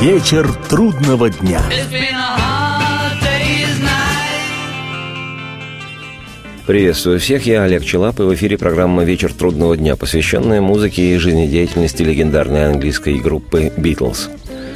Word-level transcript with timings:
Вечер 0.00 0.46
трудного 0.68 1.30
дня. 1.30 1.62
Приветствую 6.66 7.18
всех, 7.18 7.46
я 7.46 7.62
Олег 7.62 7.82
Челап, 7.82 8.20
и 8.20 8.24
в 8.24 8.34
эфире 8.34 8.58
программа 8.58 9.04
«Вечер 9.04 9.32
трудного 9.32 9.74
дня», 9.74 9.96
посвященная 9.96 10.60
музыке 10.60 11.14
и 11.14 11.16
жизнедеятельности 11.16 12.02
легендарной 12.02 12.66
английской 12.66 13.18
группы 13.18 13.72
«Битлз». 13.74 14.28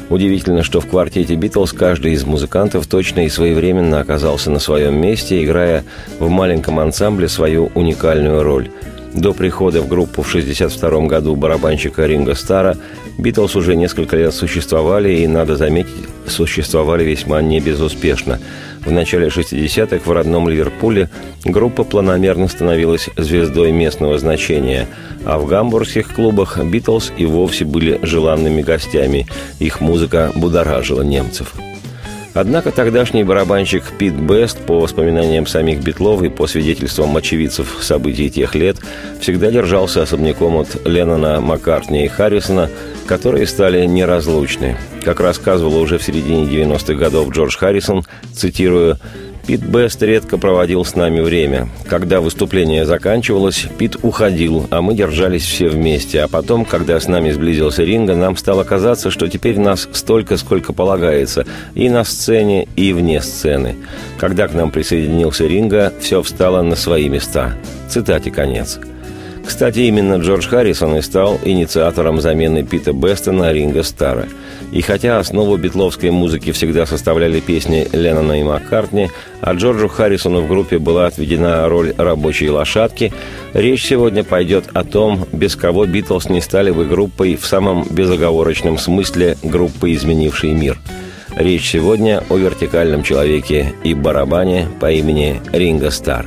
Удивительно, 0.08 0.62
что 0.62 0.80
в 0.80 0.86
квартете 0.86 1.34
«Битлз» 1.34 1.74
каждый 1.74 2.12
из 2.12 2.24
музыкантов 2.24 2.86
точно 2.86 3.26
и 3.26 3.28
своевременно 3.28 4.00
оказался 4.00 4.50
на 4.50 4.58
своем 4.58 4.98
месте, 4.98 5.44
играя 5.44 5.84
в 6.18 6.30
маленьком 6.30 6.80
ансамбле 6.80 7.28
свою 7.28 7.70
уникальную 7.74 8.42
роль. 8.42 8.70
До 9.12 9.32
прихода 9.32 9.82
в 9.82 9.88
группу 9.88 10.22
в 10.22 10.28
1962 10.28 11.06
году 11.06 11.34
барабанщика 11.34 12.06
Ринга 12.06 12.34
Стара 12.34 12.76
Битлз 13.20 13.54
уже 13.54 13.76
несколько 13.76 14.16
лет 14.16 14.32
существовали 14.32 15.12
и, 15.12 15.26
надо 15.26 15.56
заметить, 15.56 15.92
существовали 16.26 17.04
весьма 17.04 17.42
небезуспешно. 17.42 18.40
В 18.84 18.90
начале 18.90 19.28
60-х 19.28 20.00
в 20.04 20.10
родном 20.10 20.48
Ливерпуле 20.48 21.10
группа 21.44 21.84
планомерно 21.84 22.48
становилась 22.48 23.10
звездой 23.18 23.72
местного 23.72 24.18
значения, 24.18 24.88
а 25.26 25.38
в 25.38 25.46
гамбургских 25.46 26.14
клубах 26.14 26.58
Битлз 26.64 27.12
и 27.18 27.26
вовсе 27.26 27.66
были 27.66 28.00
желанными 28.02 28.62
гостями. 28.62 29.26
Их 29.58 29.82
музыка 29.82 30.32
будоражила 30.34 31.02
немцев. 31.02 31.52
Однако 32.32 32.70
тогдашний 32.70 33.24
барабанщик 33.24 33.82
Пит 33.98 34.14
Бест, 34.14 34.58
по 34.58 34.78
воспоминаниям 34.78 35.46
самих 35.46 35.82
Битлов 35.82 36.22
и 36.22 36.28
по 36.28 36.46
свидетельствам 36.46 37.16
очевидцев 37.16 37.78
событий 37.80 38.30
тех 38.30 38.54
лет, 38.54 38.76
всегда 39.20 39.50
держался 39.50 40.02
особняком 40.02 40.56
от 40.56 40.86
Леннона, 40.86 41.40
Маккартни 41.40 42.04
и 42.04 42.08
Харрисона, 42.08 42.70
которые 43.06 43.46
стали 43.46 43.84
неразлучны. 43.84 44.76
Как 45.04 45.18
рассказывал 45.18 45.76
уже 45.78 45.98
в 45.98 46.02
середине 46.04 46.44
90-х 46.44 46.94
годов 46.94 47.30
Джордж 47.30 47.56
Харрисон, 47.56 48.04
цитирую, 48.32 48.98
Пит 49.46 49.62
Бест 49.62 50.02
редко 50.02 50.38
проводил 50.38 50.84
с 50.84 50.94
нами 50.94 51.20
время. 51.20 51.68
Когда 51.88 52.20
выступление 52.20 52.86
заканчивалось, 52.86 53.66
Пит 53.78 53.96
уходил, 54.02 54.66
а 54.70 54.80
мы 54.82 54.94
держались 54.94 55.44
все 55.44 55.68
вместе. 55.68 56.20
А 56.22 56.28
потом, 56.28 56.64
когда 56.64 57.00
с 57.00 57.08
нами 57.08 57.30
сблизился 57.30 57.82
Ринга, 57.82 58.14
нам 58.14 58.36
стало 58.36 58.64
казаться, 58.64 59.10
что 59.10 59.28
теперь 59.28 59.58
нас 59.58 59.88
столько, 59.92 60.36
сколько 60.36 60.72
полагается, 60.72 61.46
и 61.74 61.88
на 61.88 62.04
сцене, 62.04 62.68
и 62.76 62.92
вне 62.92 63.20
сцены. 63.20 63.76
Когда 64.18 64.46
к 64.46 64.54
нам 64.54 64.70
присоединился 64.70 65.46
Ринга, 65.46 65.92
все 66.00 66.22
встало 66.22 66.62
на 66.62 66.76
свои 66.76 67.08
места. 67.08 67.54
Цитате 67.88 68.30
конец. 68.30 68.78
Кстати, 69.44 69.80
именно 69.80 70.14
Джордж 70.14 70.48
Харрисон 70.48 70.96
и 70.96 71.02
стал 71.02 71.38
инициатором 71.44 72.20
замены 72.20 72.62
Пита 72.62 72.92
Беста 72.92 73.32
на 73.32 73.52
Ринга 73.52 73.82
Стара. 73.82 74.26
И 74.72 74.82
хотя 74.82 75.18
основу 75.18 75.56
битловской 75.56 76.10
музыки 76.10 76.52
всегда 76.52 76.86
составляли 76.86 77.40
песни 77.40 77.88
Леннона 77.92 78.40
и 78.40 78.42
Маккартни, 78.42 79.10
а 79.40 79.54
Джорджу 79.54 79.88
Харрисону 79.88 80.42
в 80.42 80.48
группе 80.48 80.78
была 80.78 81.06
отведена 81.06 81.68
роль 81.68 81.92
рабочей 81.96 82.50
лошадки, 82.50 83.12
речь 83.52 83.84
сегодня 83.84 84.22
пойдет 84.22 84.66
о 84.72 84.84
том, 84.84 85.26
без 85.32 85.56
кого 85.56 85.86
Битлз 85.86 86.28
не 86.28 86.40
стали 86.40 86.70
бы 86.70 86.84
группой 86.84 87.36
в 87.36 87.44
самом 87.46 87.86
безоговорочном 87.90 88.78
смысле 88.78 89.36
группы, 89.42 89.92
изменившей 89.92 90.52
мир. 90.52 90.78
Речь 91.36 91.70
сегодня 91.70 92.22
о 92.28 92.36
вертикальном 92.36 93.02
человеке 93.02 93.72
и 93.84 93.94
барабане 93.94 94.68
по 94.80 94.90
имени 94.90 95.40
Ринго 95.52 95.90
Стар. 95.90 96.26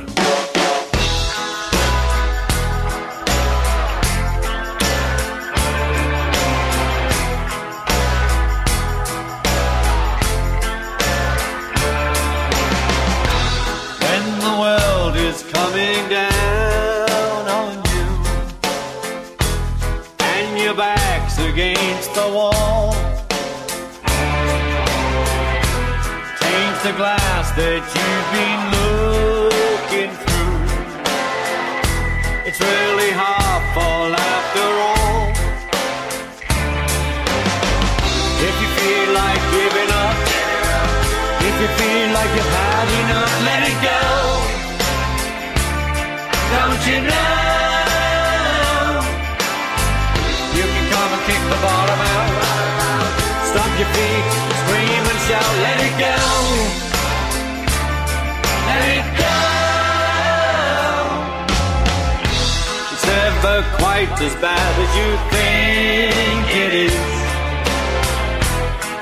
Quite 63.78 64.10
as 64.20 64.34
bad 64.36 64.72
as 64.84 64.90
you 64.98 65.10
think 65.30 66.44
it 66.64 66.72
is. 66.88 67.14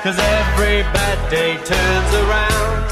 Cause 0.03 0.19
every 0.19 0.83
bad 0.93 1.17
day 1.31 1.55
turns 1.65 2.11
around. 2.23 2.85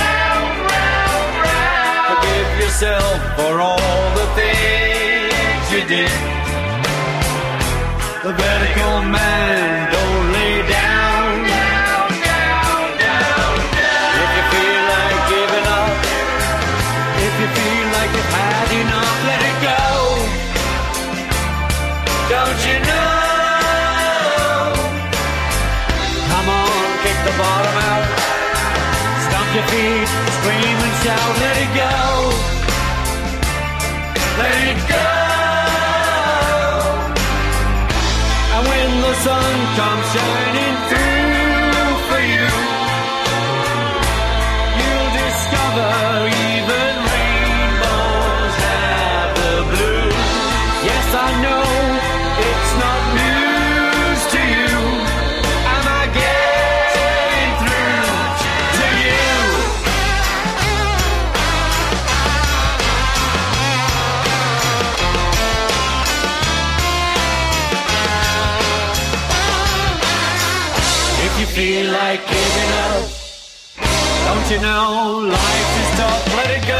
Round, 0.00 0.54
round, 0.74 1.32
round. 1.48 2.04
Forgive 2.10 2.50
yourself 2.60 3.16
for 3.36 3.52
all 3.60 4.02
the 4.20 4.26
things 4.36 5.64
you 5.72 5.82
did. 5.88 6.12
The 8.24 8.32
vertical 8.32 8.96
man, 9.08 9.83
Feet, 29.54 29.62
scream 29.68 30.78
and 30.82 30.96
shout, 31.04 31.32
let 31.38 31.56
it 31.62 31.70
go. 31.78 31.94
Let 34.36 34.58
it 34.66 34.80
go. 34.90 35.06
And 38.50 38.66
when 38.66 38.90
the 39.00 39.14
sun 39.14 39.54
comes 39.76 40.06
shining 40.12 40.76
through 40.88 41.13
you 74.50 74.60
know 74.60 75.20
life 75.30 75.80
is 75.80 75.98
tough? 75.98 76.36
Let 76.36 76.50
it 76.50 76.68
go. 76.68 76.73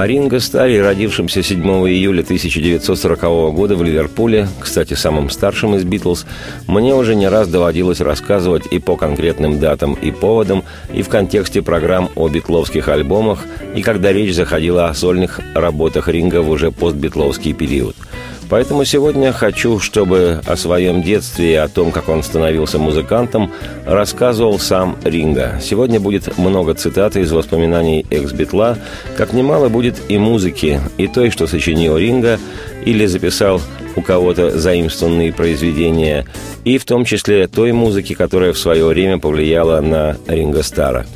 О 0.00 0.06
Ринго 0.06 0.40
Старре, 0.40 0.80
родившемся 0.80 1.42
7 1.42 1.62
июля 1.86 2.22
1940 2.22 3.20
года 3.52 3.76
в 3.76 3.82
Ливерпуле, 3.82 4.48
кстати, 4.58 4.94
самым 4.94 5.28
старшим 5.28 5.74
из 5.74 5.84
«Битлз», 5.84 6.24
мне 6.66 6.94
уже 6.94 7.14
не 7.14 7.28
раз 7.28 7.48
доводилось 7.48 8.00
рассказывать 8.00 8.64
и 8.70 8.78
по 8.78 8.96
конкретным 8.96 9.60
датам 9.60 9.92
и 9.92 10.10
поводам, 10.10 10.64
и 10.90 11.02
в 11.02 11.10
контексте 11.10 11.60
программ 11.60 12.08
о 12.16 12.30
битловских 12.30 12.88
альбомах, 12.88 13.44
и 13.76 13.82
когда 13.82 14.10
речь 14.10 14.34
заходила 14.34 14.88
о 14.88 14.94
сольных 14.94 15.38
работах 15.54 16.08
Ринга 16.08 16.40
в 16.40 16.48
уже 16.48 16.70
постбитловский 16.70 17.52
период– 17.52 17.94
Поэтому 18.50 18.84
сегодня 18.84 19.32
хочу, 19.32 19.78
чтобы 19.78 20.42
о 20.44 20.56
своем 20.56 21.02
детстве 21.02 21.52
и 21.52 21.54
о 21.54 21.68
том, 21.68 21.92
как 21.92 22.08
он 22.08 22.24
становился 22.24 22.80
музыкантом, 22.80 23.52
рассказывал 23.86 24.58
сам 24.58 24.98
Ринга. 25.04 25.60
Сегодня 25.62 26.00
будет 26.00 26.36
много 26.36 26.74
цитат 26.74 27.16
из 27.16 27.30
воспоминаний 27.30 28.04
экс-битла, 28.10 28.76
как 29.16 29.32
немало 29.32 29.68
будет 29.68 29.98
и 30.08 30.18
музыки, 30.18 30.80
и 30.98 31.06
той, 31.06 31.30
что 31.30 31.46
сочинил 31.46 31.96
Ринга, 31.96 32.40
или 32.84 33.06
записал 33.06 33.62
у 33.94 34.02
кого-то 34.02 34.58
заимствованные 34.58 35.32
произведения, 35.32 36.26
и 36.64 36.78
в 36.78 36.84
том 36.84 37.04
числе 37.04 37.46
той 37.46 37.70
музыки, 37.70 38.14
которая 38.14 38.52
в 38.52 38.58
свое 38.58 38.84
время 38.84 39.18
повлияла 39.18 39.80
на 39.80 40.16
Ринга 40.26 40.64
Стара. 40.64 41.06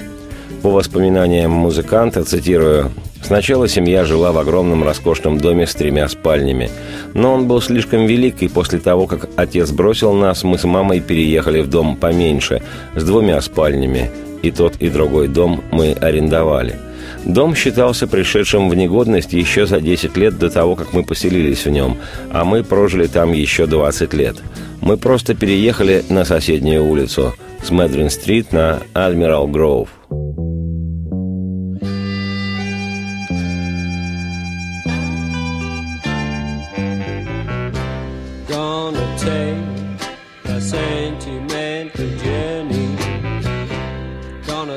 По 0.62 0.70
воспоминаниям 0.70 1.50
музыканта, 1.50 2.22
цитирую, 2.22 2.92
Сначала 3.24 3.68
семья 3.68 4.04
жила 4.04 4.32
в 4.32 4.38
огромном 4.38 4.84
роскошном 4.84 5.38
доме 5.38 5.66
с 5.66 5.74
тремя 5.74 6.06
спальнями. 6.08 6.70
Но 7.14 7.32
он 7.32 7.48
был 7.48 7.62
слишком 7.62 8.04
велик, 8.04 8.42
и 8.42 8.48
после 8.48 8.78
того, 8.78 9.06
как 9.06 9.30
отец 9.36 9.70
бросил 9.70 10.12
нас, 10.12 10.44
мы 10.44 10.58
с 10.58 10.64
мамой 10.64 11.00
переехали 11.00 11.62
в 11.62 11.68
дом 11.68 11.96
поменьше, 11.96 12.60
с 12.94 13.02
двумя 13.02 13.40
спальнями. 13.40 14.10
И 14.42 14.50
тот, 14.50 14.76
и 14.76 14.90
другой 14.90 15.28
дом 15.28 15.64
мы 15.72 15.92
арендовали. 15.92 16.76
Дом 17.24 17.54
считался 17.54 18.06
пришедшим 18.06 18.68
в 18.68 18.74
негодность 18.74 19.32
еще 19.32 19.66
за 19.66 19.80
10 19.80 20.18
лет 20.18 20.38
до 20.38 20.50
того, 20.50 20.76
как 20.76 20.92
мы 20.92 21.02
поселились 21.02 21.64
в 21.64 21.70
нем, 21.70 21.96
а 22.30 22.44
мы 22.44 22.62
прожили 22.62 23.06
там 23.06 23.32
еще 23.32 23.64
20 23.64 24.12
лет. 24.12 24.36
Мы 24.82 24.98
просто 24.98 25.34
переехали 25.34 26.04
на 26.10 26.26
соседнюю 26.26 26.84
улицу 26.84 27.34
с 27.62 27.70
Мэдрин-стрит 27.70 28.52
на 28.52 28.80
Адмирал 28.92 29.48
Гроув. 29.48 29.88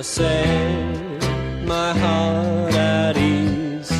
Set 0.07 1.21
my 1.65 1.91
heart 2.03 2.73
at 2.73 3.17
ease. 3.17 3.91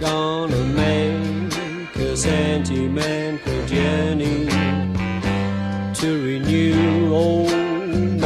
Gonna 0.00 0.62
make 0.82 1.96
a 1.96 2.16
sentimental 2.16 3.66
journey 3.66 4.46
to 6.00 6.08
renew 6.28 7.12
old 7.12 7.50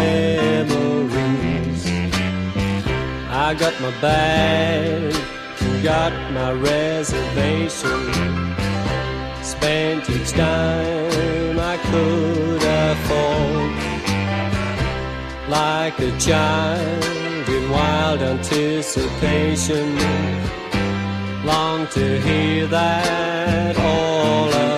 memories. 0.02 1.82
I 3.46 3.54
got 3.58 3.74
my 3.80 3.92
bag, 4.02 5.14
got 5.82 6.12
my 6.32 6.52
reservation 6.52 8.00
spent 9.42 10.08
each 10.10 10.32
time 10.32 11.58
I 11.58 11.76
could 11.90 12.62
afford. 12.62 13.49
Like 15.50 15.98
a 15.98 16.16
child 16.16 17.48
in 17.48 17.70
wild 17.70 18.20
anticipation, 18.22 19.96
long 21.44 21.88
to 21.88 22.20
hear 22.20 22.68
that 22.68 23.76
all 23.76 24.69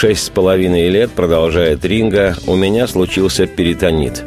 шесть 0.00 0.24
с 0.24 0.30
половиной 0.30 0.88
лет, 0.88 1.10
продолжает 1.10 1.84
Ринга, 1.84 2.34
у 2.46 2.56
меня 2.56 2.86
случился 2.86 3.46
перитонит. 3.46 4.24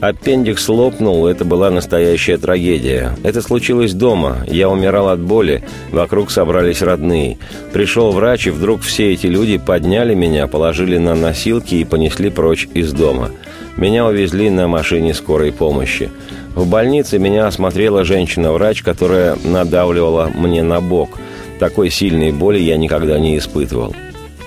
Аппендикс 0.00 0.68
лопнул, 0.68 1.26
это 1.26 1.44
была 1.44 1.68
настоящая 1.68 2.38
трагедия. 2.38 3.16
Это 3.24 3.42
случилось 3.42 3.92
дома. 3.92 4.44
Я 4.46 4.68
умирал 4.68 5.08
от 5.08 5.18
боли, 5.18 5.64
вокруг 5.90 6.30
собрались 6.30 6.80
родные. 6.80 7.38
Пришел 7.72 8.12
врач, 8.12 8.46
и 8.46 8.50
вдруг 8.50 8.82
все 8.82 9.14
эти 9.14 9.26
люди 9.26 9.58
подняли 9.58 10.14
меня, 10.14 10.46
положили 10.46 10.96
на 10.96 11.16
носилки 11.16 11.74
и 11.74 11.84
понесли 11.84 12.30
прочь 12.30 12.68
из 12.72 12.92
дома. 12.92 13.32
Меня 13.76 14.06
увезли 14.06 14.48
на 14.48 14.68
машине 14.68 15.12
скорой 15.12 15.50
помощи. 15.50 16.08
В 16.54 16.68
больнице 16.68 17.18
меня 17.18 17.48
осмотрела 17.48 18.04
женщина-врач, 18.04 18.84
которая 18.84 19.36
надавливала 19.42 20.30
мне 20.32 20.62
на 20.62 20.80
бок. 20.80 21.18
Такой 21.58 21.90
сильной 21.90 22.30
боли 22.30 22.60
я 22.60 22.76
никогда 22.76 23.18
не 23.18 23.36
испытывал. 23.38 23.92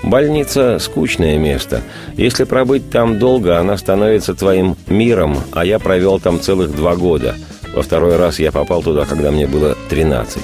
Больница– 0.02 0.78
скучное 0.80 1.36
место. 1.36 1.82
Если 2.16 2.44
пробыть 2.44 2.90
там 2.90 3.18
долго, 3.18 3.58
она 3.58 3.76
становится 3.76 4.34
твоим 4.34 4.76
миром, 4.88 5.38
а 5.52 5.64
я 5.64 5.78
провел 5.78 6.18
там 6.18 6.40
целых 6.40 6.74
два 6.74 6.96
года. 6.96 7.34
Во 7.74 7.82
второй 7.82 8.16
раз 8.16 8.38
я 8.38 8.50
попал 8.50 8.82
туда, 8.82 9.04
когда 9.04 9.30
мне 9.30 9.46
было 9.46 9.76
13. 9.90 10.42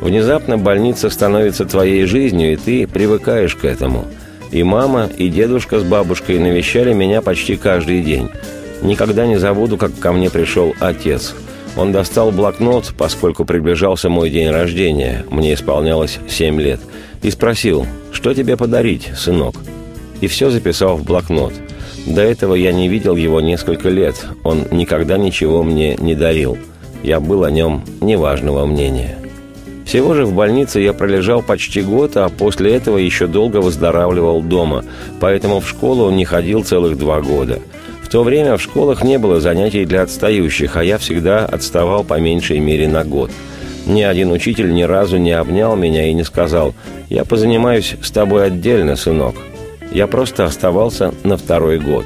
Внезапно 0.00 0.58
больница 0.58 1.08
становится 1.08 1.64
твоей 1.64 2.04
жизнью, 2.04 2.52
и 2.52 2.56
ты 2.56 2.86
привыкаешь 2.86 3.56
к 3.56 3.64
этому. 3.64 4.06
И 4.50 4.62
мама, 4.62 5.08
и 5.16 5.28
дедушка 5.28 5.80
с 5.80 5.82
бабушкой 5.82 6.38
навещали 6.38 6.92
меня 6.92 7.22
почти 7.22 7.56
каждый 7.56 8.02
день. 8.02 8.30
Никогда 8.82 9.26
не 9.26 9.36
забуду, 9.36 9.76
как 9.78 9.98
ко 9.98 10.12
мне 10.12 10.30
пришел 10.30 10.74
отец. 10.78 11.34
Он 11.80 11.92
достал 11.92 12.30
блокнот, 12.30 12.92
поскольку 12.96 13.44
приближался 13.44 14.08
мой 14.08 14.30
день 14.30 14.50
рождения, 14.50 15.24
мне 15.30 15.54
исполнялось 15.54 16.18
7 16.28 16.60
лет, 16.60 16.80
и 17.22 17.30
спросил– 17.30 17.86
«Что 18.12 18.34
тебе 18.34 18.58
подарить, 18.58 19.10
сынок?» 19.16 19.54
И 20.20 20.26
все 20.26 20.50
записал 20.50 20.96
в 20.96 21.04
блокнот. 21.04 21.54
До 22.06 22.20
этого 22.20 22.54
я 22.54 22.70
не 22.70 22.86
видел 22.86 23.16
его 23.16 23.40
несколько 23.40 23.88
лет. 23.88 24.26
Он 24.44 24.66
никогда 24.70 25.16
ничего 25.16 25.62
мне 25.62 25.96
не 25.96 26.14
дарил. 26.14 26.58
Я 27.02 27.18
был 27.18 27.44
о 27.44 27.50
нем 27.50 27.82
неважного 28.02 28.66
мнения. 28.66 29.16
Всего 29.86 30.14
же 30.14 30.26
в 30.26 30.34
больнице 30.34 30.80
я 30.80 30.92
пролежал 30.92 31.42
почти 31.42 31.80
год, 31.80 32.16
а 32.16 32.28
после 32.28 32.74
этого 32.74 32.98
еще 32.98 33.26
долго 33.26 33.56
выздоравливал 33.56 34.42
дома, 34.42 34.84
поэтому 35.18 35.60
в 35.60 35.68
школу 35.68 36.10
не 36.10 36.24
ходил 36.26 36.62
целых 36.62 36.98
два 36.98 37.22
года. 37.22 37.58
То 38.10 38.24
время 38.24 38.56
в 38.56 38.62
школах 38.62 39.04
не 39.04 39.18
было 39.18 39.40
занятий 39.40 39.84
для 39.84 40.02
отстающих, 40.02 40.76
а 40.76 40.84
я 40.84 40.98
всегда 40.98 41.46
отставал 41.46 42.04
по 42.04 42.18
меньшей 42.18 42.58
мере 42.58 42.88
на 42.88 43.04
год– 43.04 43.30
ни 43.86 44.02
один 44.02 44.30
учитель 44.30 44.72
ни 44.72 44.82
разу 44.82 45.16
не 45.16 45.32
обнял 45.32 45.74
меня 45.76 46.06
и 46.06 46.14
не 46.14 46.24
сказал 46.24 46.74
«Я 47.08 47.24
позанимаюсь 47.24 47.96
с 48.02 48.10
тобой 48.10 48.46
отдельно, 48.46 48.96
сынок». 48.96 49.34
Я 49.90 50.06
просто 50.06 50.44
оставался 50.44 51.12
на 51.24 51.36
второй 51.36 51.80
год. 51.80 52.04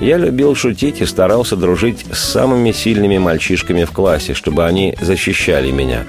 Я 0.00 0.16
любил 0.16 0.54
шутить 0.54 1.02
и 1.02 1.06
старался 1.06 1.56
дружить 1.56 2.06
с 2.10 2.18
самыми 2.18 2.72
сильными 2.72 3.18
мальчишками 3.18 3.84
в 3.84 3.90
классе, 3.90 4.32
чтобы 4.32 4.64
они 4.64 4.94
защищали 5.00 5.70
меня. 5.70 6.04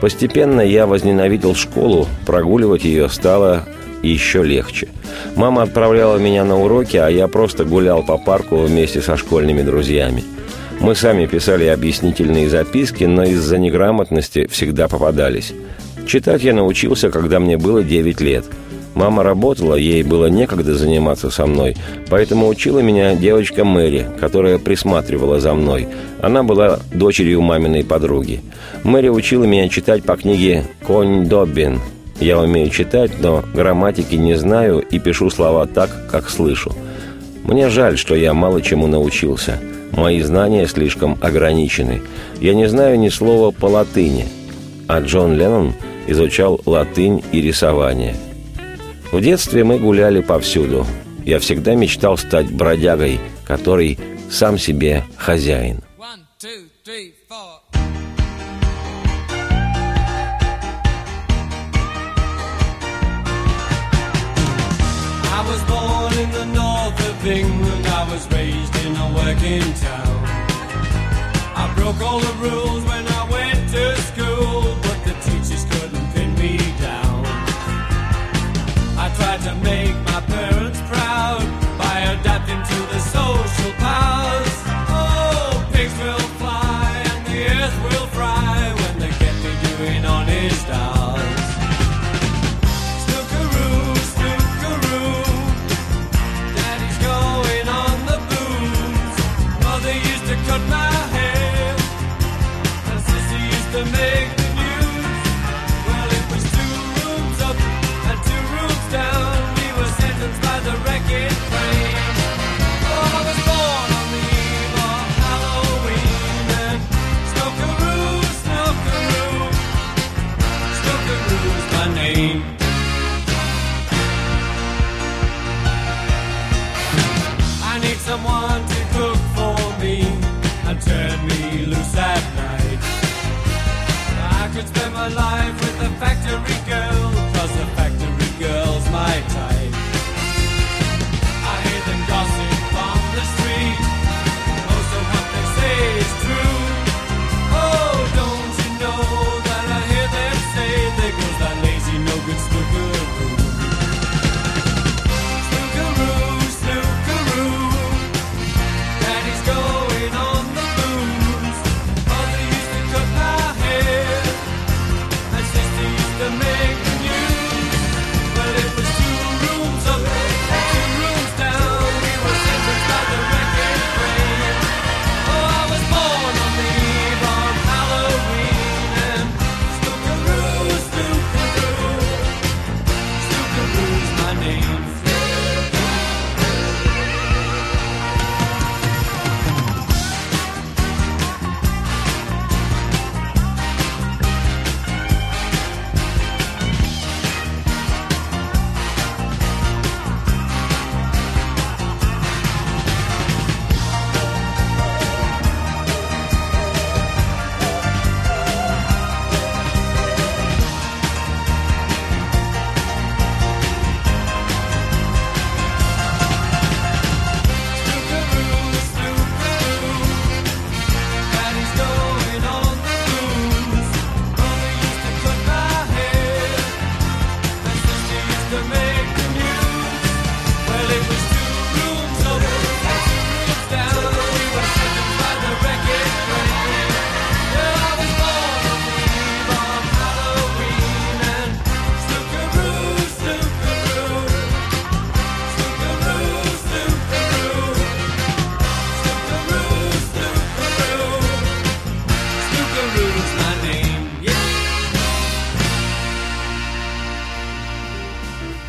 Постепенно 0.00 0.62
я 0.62 0.86
возненавидел 0.86 1.54
школу, 1.54 2.08
прогуливать 2.24 2.84
ее 2.84 3.10
стало 3.10 3.66
еще 4.02 4.42
легче. 4.42 4.88
Мама 5.36 5.62
отправляла 5.62 6.18
меня 6.18 6.44
на 6.44 6.58
уроки, 6.58 6.96
а 6.96 7.08
я 7.08 7.28
просто 7.28 7.64
гулял 7.64 8.02
по 8.02 8.18
парку 8.18 8.56
вместе 8.56 9.00
со 9.00 9.16
школьными 9.16 9.62
друзьями– 9.62 10.24
мы 10.80 10.94
сами 10.94 11.26
писали 11.26 11.66
объяснительные 11.66 12.48
записки, 12.48 13.04
но 13.04 13.24
из-за 13.24 13.58
неграмотности 13.58 14.46
всегда 14.46 14.88
попадались. 14.88 15.52
Читать 16.06 16.42
я 16.42 16.54
научился, 16.54 17.10
когда 17.10 17.38
мне 17.38 17.58
было 17.58 17.84
9 17.84 18.20
лет. 18.22 18.46
Мама 18.94 19.22
работала, 19.22 19.74
ей 19.74 20.02
было 20.02 20.26
некогда 20.26 20.74
заниматься 20.74 21.30
со 21.30 21.46
мной, 21.46 21.76
поэтому 22.08 22.48
учила 22.48 22.78
меня 22.80 23.14
девочка 23.14 23.62
Мэри, 23.62 24.06
которая 24.18 24.58
присматривала 24.58 25.38
за 25.38 25.52
мной. 25.52 25.86
Она 26.22 26.42
была 26.42 26.80
дочерью 26.92 27.42
маминой 27.42 27.84
подруги. 27.84 28.40
Мэри 28.82 29.08
учила 29.08 29.44
меня 29.44 29.68
читать 29.68 30.02
по 30.02 30.16
книге 30.16 30.64
«Конь 30.86 31.26
Доббин». 31.28 31.78
Я 32.20 32.38
умею 32.38 32.70
читать, 32.70 33.12
но 33.20 33.44
грамматики 33.54 34.14
не 34.14 34.34
знаю 34.34 34.80
и 34.80 34.98
пишу 34.98 35.30
слова 35.30 35.66
так, 35.66 35.90
как 36.10 36.28
слышу. 36.28 36.72
Мне 37.44 37.68
жаль, 37.70 37.98
что 37.98 38.14
я 38.14 38.34
мало 38.34 38.62
чему 38.62 38.86
научился– 38.86 39.58
Мои 39.92 40.20
знания 40.20 40.66
слишком 40.66 41.18
ограничены. 41.20 42.02
Я 42.40 42.54
не 42.54 42.68
знаю 42.68 42.98
ни 42.98 43.08
слова 43.08 43.50
по 43.50 43.66
латыни. 43.66 44.26
А 44.86 45.00
Джон 45.00 45.36
Леннон 45.36 45.74
изучал 46.06 46.60
латынь 46.64 47.22
и 47.32 47.40
рисование. 47.40 48.16
В 49.12 49.20
детстве 49.20 49.64
мы 49.64 49.78
гуляли 49.78 50.20
повсюду. 50.20 50.86
Я 51.24 51.38
всегда 51.38 51.74
мечтал 51.74 52.16
стать 52.16 52.50
бродягой, 52.50 53.20
который 53.44 53.98
сам 54.30 54.58
себе 54.58 55.04
хозяин. 55.16 55.82
North 67.22 67.68
of 67.68 67.86
I 67.86 68.12
was 68.12 68.30
raised 68.32 68.74
in 68.86 68.96
a 68.96 69.12
working 69.12 69.74
town. 69.74 70.24
I 71.54 71.72
broke 71.76 72.00
all 72.00 72.20
the 72.20 72.32
rules 72.40 72.84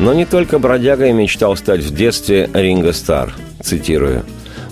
Но 0.01 0.15
не 0.15 0.25
только 0.25 0.57
бродягой 0.57 1.13
мечтал 1.13 1.55
стать 1.55 1.81
в 1.81 1.93
детстве 1.93 2.49
Ринго 2.55 2.91
Стар, 2.91 3.35
цитирую. 3.61 4.23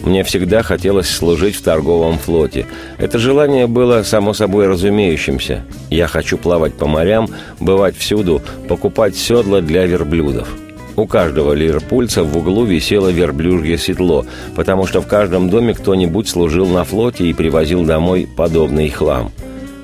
«Мне 0.02 0.24
всегда 0.24 0.64
хотелось 0.64 1.08
служить 1.08 1.56
в 1.56 1.62
торговом 1.62 2.18
флоте. 2.18 2.66
Это 2.98 3.20
желание 3.20 3.68
было 3.68 4.02
само 4.02 4.34
собой 4.34 4.68
разумеющимся. 4.68 5.62
Я 5.92 6.08
хочу 6.08 6.40
плавать 6.40 6.74
по 6.74 6.88
морям, 6.88 7.30
бывать 7.60 7.96
всюду, 7.96 8.42
покупать 8.68 9.16
седла 9.16 9.62
для 9.62 9.86
верблюдов. 9.86 10.50
У 10.96 11.06
каждого 11.06 11.54
ливерпульца 11.54 12.24
в 12.24 12.36
углу 12.36 12.66
висело 12.66 13.10
верблюжье 13.10 13.78
седло, 13.78 14.26
потому 14.56 14.88
что 14.88 15.00
в 15.02 15.08
каждом 15.08 15.52
доме 15.52 15.76
кто-нибудь 15.76 16.28
служил 16.28 16.66
на 16.66 16.86
флоте 16.86 17.26
и 17.26 17.34
привозил 17.34 17.84
домой 17.84 18.28
подобный 18.36 18.90
хлам. 18.90 19.32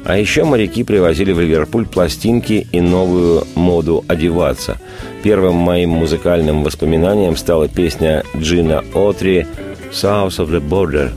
А 0.06 0.20
еще 0.20 0.44
моряки 0.44 0.84
привозили 0.84 1.32
в 1.32 1.40
Ливерпуль 1.40 1.88
пластинки 1.88 2.68
и 2.72 2.80
новую 2.80 3.46
моду 3.56 4.06
одеваться. 4.08 4.78
Первым 5.24 5.56
моим 5.56 5.90
музыкальным 5.90 6.64
воспоминанием 6.64 7.36
стала 7.36 7.68
песня 7.68 8.24
Джина 8.38 8.84
Отри 8.94 9.48
«South 9.92 10.38
of 10.38 10.52
the 10.52 10.62
Border» 10.62 11.10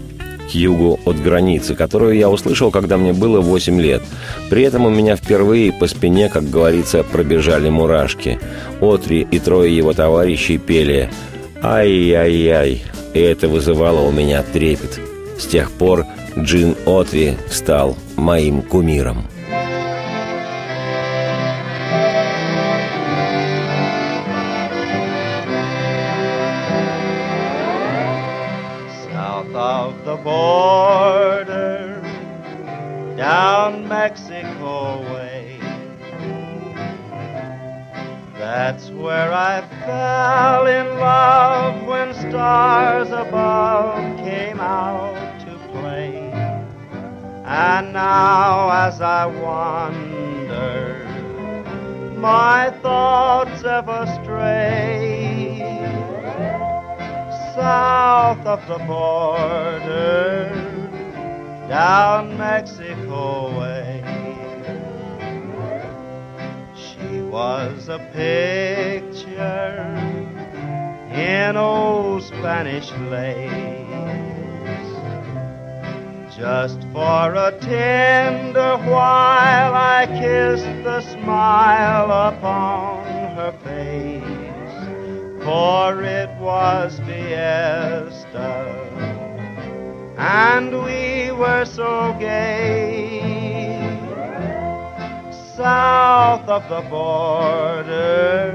к 0.51 0.55
югу 0.55 0.99
от 1.05 1.23
границы, 1.23 1.75
которую 1.75 2.17
я 2.17 2.31
услышал, 2.31 2.71
когда 2.71 2.97
мне 2.97 3.13
было 3.13 3.43
8 3.43 3.79
лет. 3.79 4.03
При 4.49 4.63
этом 4.63 4.87
у 4.87 4.91
меня 4.91 5.17
впервые 5.17 5.71
по 5.75 5.87
спине, 5.87 6.31
как 6.31 6.49
говорится, 6.49 7.03
пробежали 7.03 7.69
мурашки. 7.69 8.41
Отри 8.81 9.27
и 9.31 9.39
трое 9.39 9.77
его 9.77 9.93
товарищей 9.93 10.57
пели 10.57 11.11
«Ай-яй-яй», 11.63 12.83
и 13.13 13.21
это 13.21 13.49
вызывало 13.49 14.01
у 14.01 14.11
меня 14.11 14.43
трепет. 14.43 14.99
С 15.39 15.45
тех 15.45 15.71
пор 15.71 16.07
Джин 16.41 16.77
Отри 16.87 17.37
стал 17.51 17.97
моим 18.17 18.63
кумиром. 18.63 19.27
south 29.13 29.55
of 29.55 30.05
the 30.05 30.17
border, 30.17 32.01
down 33.17 33.89
Mexico 33.89 35.01
way. 35.13 35.61
That's 38.39 38.91
where 38.91 39.33
I 39.33 39.63
fell 39.85 40.67
in 40.67 40.87
love 41.01 41.87
when 41.87 42.15
stars 42.15 43.11
above 43.11 44.19
came 44.19 44.61
out. 44.61 45.18
And 47.49 47.95
now 47.95 48.69
as 48.69 49.01
I 49.01 49.25
wander, 49.25 51.07
my 52.19 52.71
thoughts 52.83 53.65
ever 53.65 54.05
stray 54.23 55.59
south 57.55 58.47
of 58.47 58.61
the 58.69 58.79
border, 58.85 60.51
down 61.71 62.37
Mexico 62.37 63.59
way. 63.59 64.05
She 66.77 67.23
was 67.23 67.89
a 67.89 67.99
picture 68.13 69.97
in 71.11 71.57
old 71.57 72.25
Spanish 72.25 72.93
lace. 73.11 74.38
Just 76.39 76.81
for 76.93 77.35
a 77.35 77.51
tender 77.61 78.77
while 78.85 79.75
I 79.75 80.07
kissed 80.07 80.85
the 80.85 81.01
smile 81.01 82.13
upon 82.13 83.05
her 83.35 83.53
face 83.65 84.39
for 85.45 86.03
it 86.05 86.31
was 86.39 87.01
fiesta, 87.01 88.67
and 90.17 90.85
we 90.85 91.33
were 91.33 91.65
so 91.65 92.15
gay. 92.21 93.81
South 95.57 96.49
of 96.49 96.69
the 96.69 96.83
border, 96.89 98.53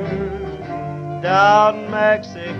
down 1.22 1.91
Mexico 1.91 2.53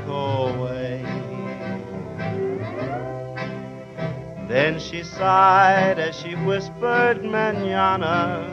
Then 4.54 4.78
she 4.80 5.02
sighed 5.02 5.98
as 5.98 6.16
she 6.16 6.36
whispered 6.36 7.24
manana, 7.24 8.46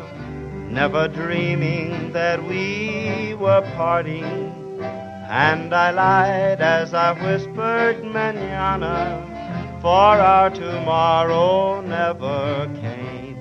never 0.71 1.07
dreaming 1.09 2.13
that 2.13 2.43
we 2.43 3.35
were 3.39 3.61
parting. 3.77 4.81
And 5.29 5.75
I 5.75 5.91
lied 5.91 6.63
as 6.63 6.95
I 6.95 7.13
whispered 7.23 8.03
manana, 8.03 9.79
for 9.83 10.17
our 10.33 10.49
tomorrow 10.49 11.83
never 11.83 12.67
came. 12.81 13.37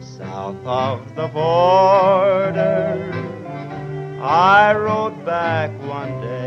South 0.00 0.66
of 0.66 1.14
the 1.14 1.28
border, 1.28 2.98
I 4.20 4.74
rode 4.74 5.24
back 5.24 5.70
one 5.82 6.20
day. 6.20 6.41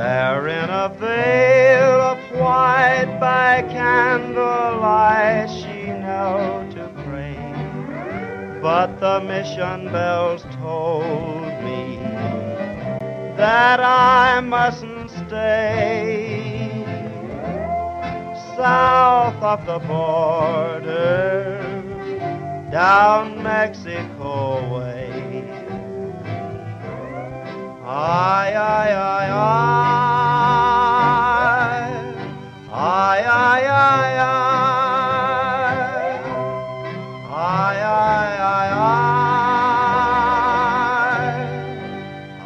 There 0.00 0.48
in 0.48 0.70
a 0.70 0.88
veil 0.98 2.00
of 2.00 2.18
white 2.40 3.18
by 3.20 3.60
candlelight 3.68 5.50
she 5.50 5.90
knelt 5.92 6.70
to 6.70 6.88
pray. 7.04 7.36
But 8.62 8.98
the 8.98 9.20
mission 9.20 9.92
bells 9.92 10.46
told 10.58 11.52
me 11.62 11.98
that 13.36 13.80
I 13.80 14.40
mustn't 14.40 15.10
stay 15.10 16.70
south 18.56 19.42
of 19.42 19.66
the 19.66 19.80
border, 19.80 21.60
down 22.72 23.42
Mexico 23.42 24.78
way. 24.78 25.19
Ay, 28.02 28.54
ay, 28.56 28.92
ay, 28.96 29.28
ay, 29.30 29.84
ay, 32.72 33.20
ay, 33.28 33.64
ay, 33.68 34.14
ay. 34.16 34.40
Ay, 37.30 37.76
ay, 37.84 38.32
ay, 38.40 38.70
ay. 38.72 39.10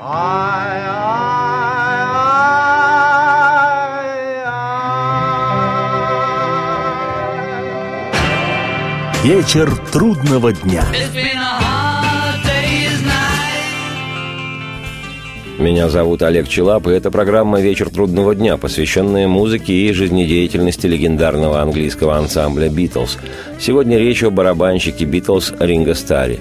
Ay, 0.02 0.80
ay, 0.84 1.24
ay. 9.14 9.28
Вечер 9.28 9.68
трудного 9.92 10.50
дня. 10.52 10.84
It's 10.92 11.14
been 11.14 11.38
a 11.38 11.53
Меня 15.74 15.88
зовут 15.88 16.22
Олег 16.22 16.46
Челап, 16.46 16.86
и 16.86 16.92
это 16.92 17.10
программа 17.10 17.60
«Вечер 17.60 17.90
трудного 17.90 18.36
дня», 18.36 18.56
посвященная 18.56 19.26
музыке 19.26 19.72
и 19.72 19.92
жизнедеятельности 19.92 20.86
легендарного 20.86 21.60
английского 21.60 22.16
ансамбля 22.16 22.68
«Битлз». 22.68 23.18
Сегодня 23.58 23.98
речь 23.98 24.22
о 24.22 24.30
барабанщике 24.30 25.04
«Битлз» 25.04 25.52
Ринго 25.58 25.94
Старре. 25.94 26.38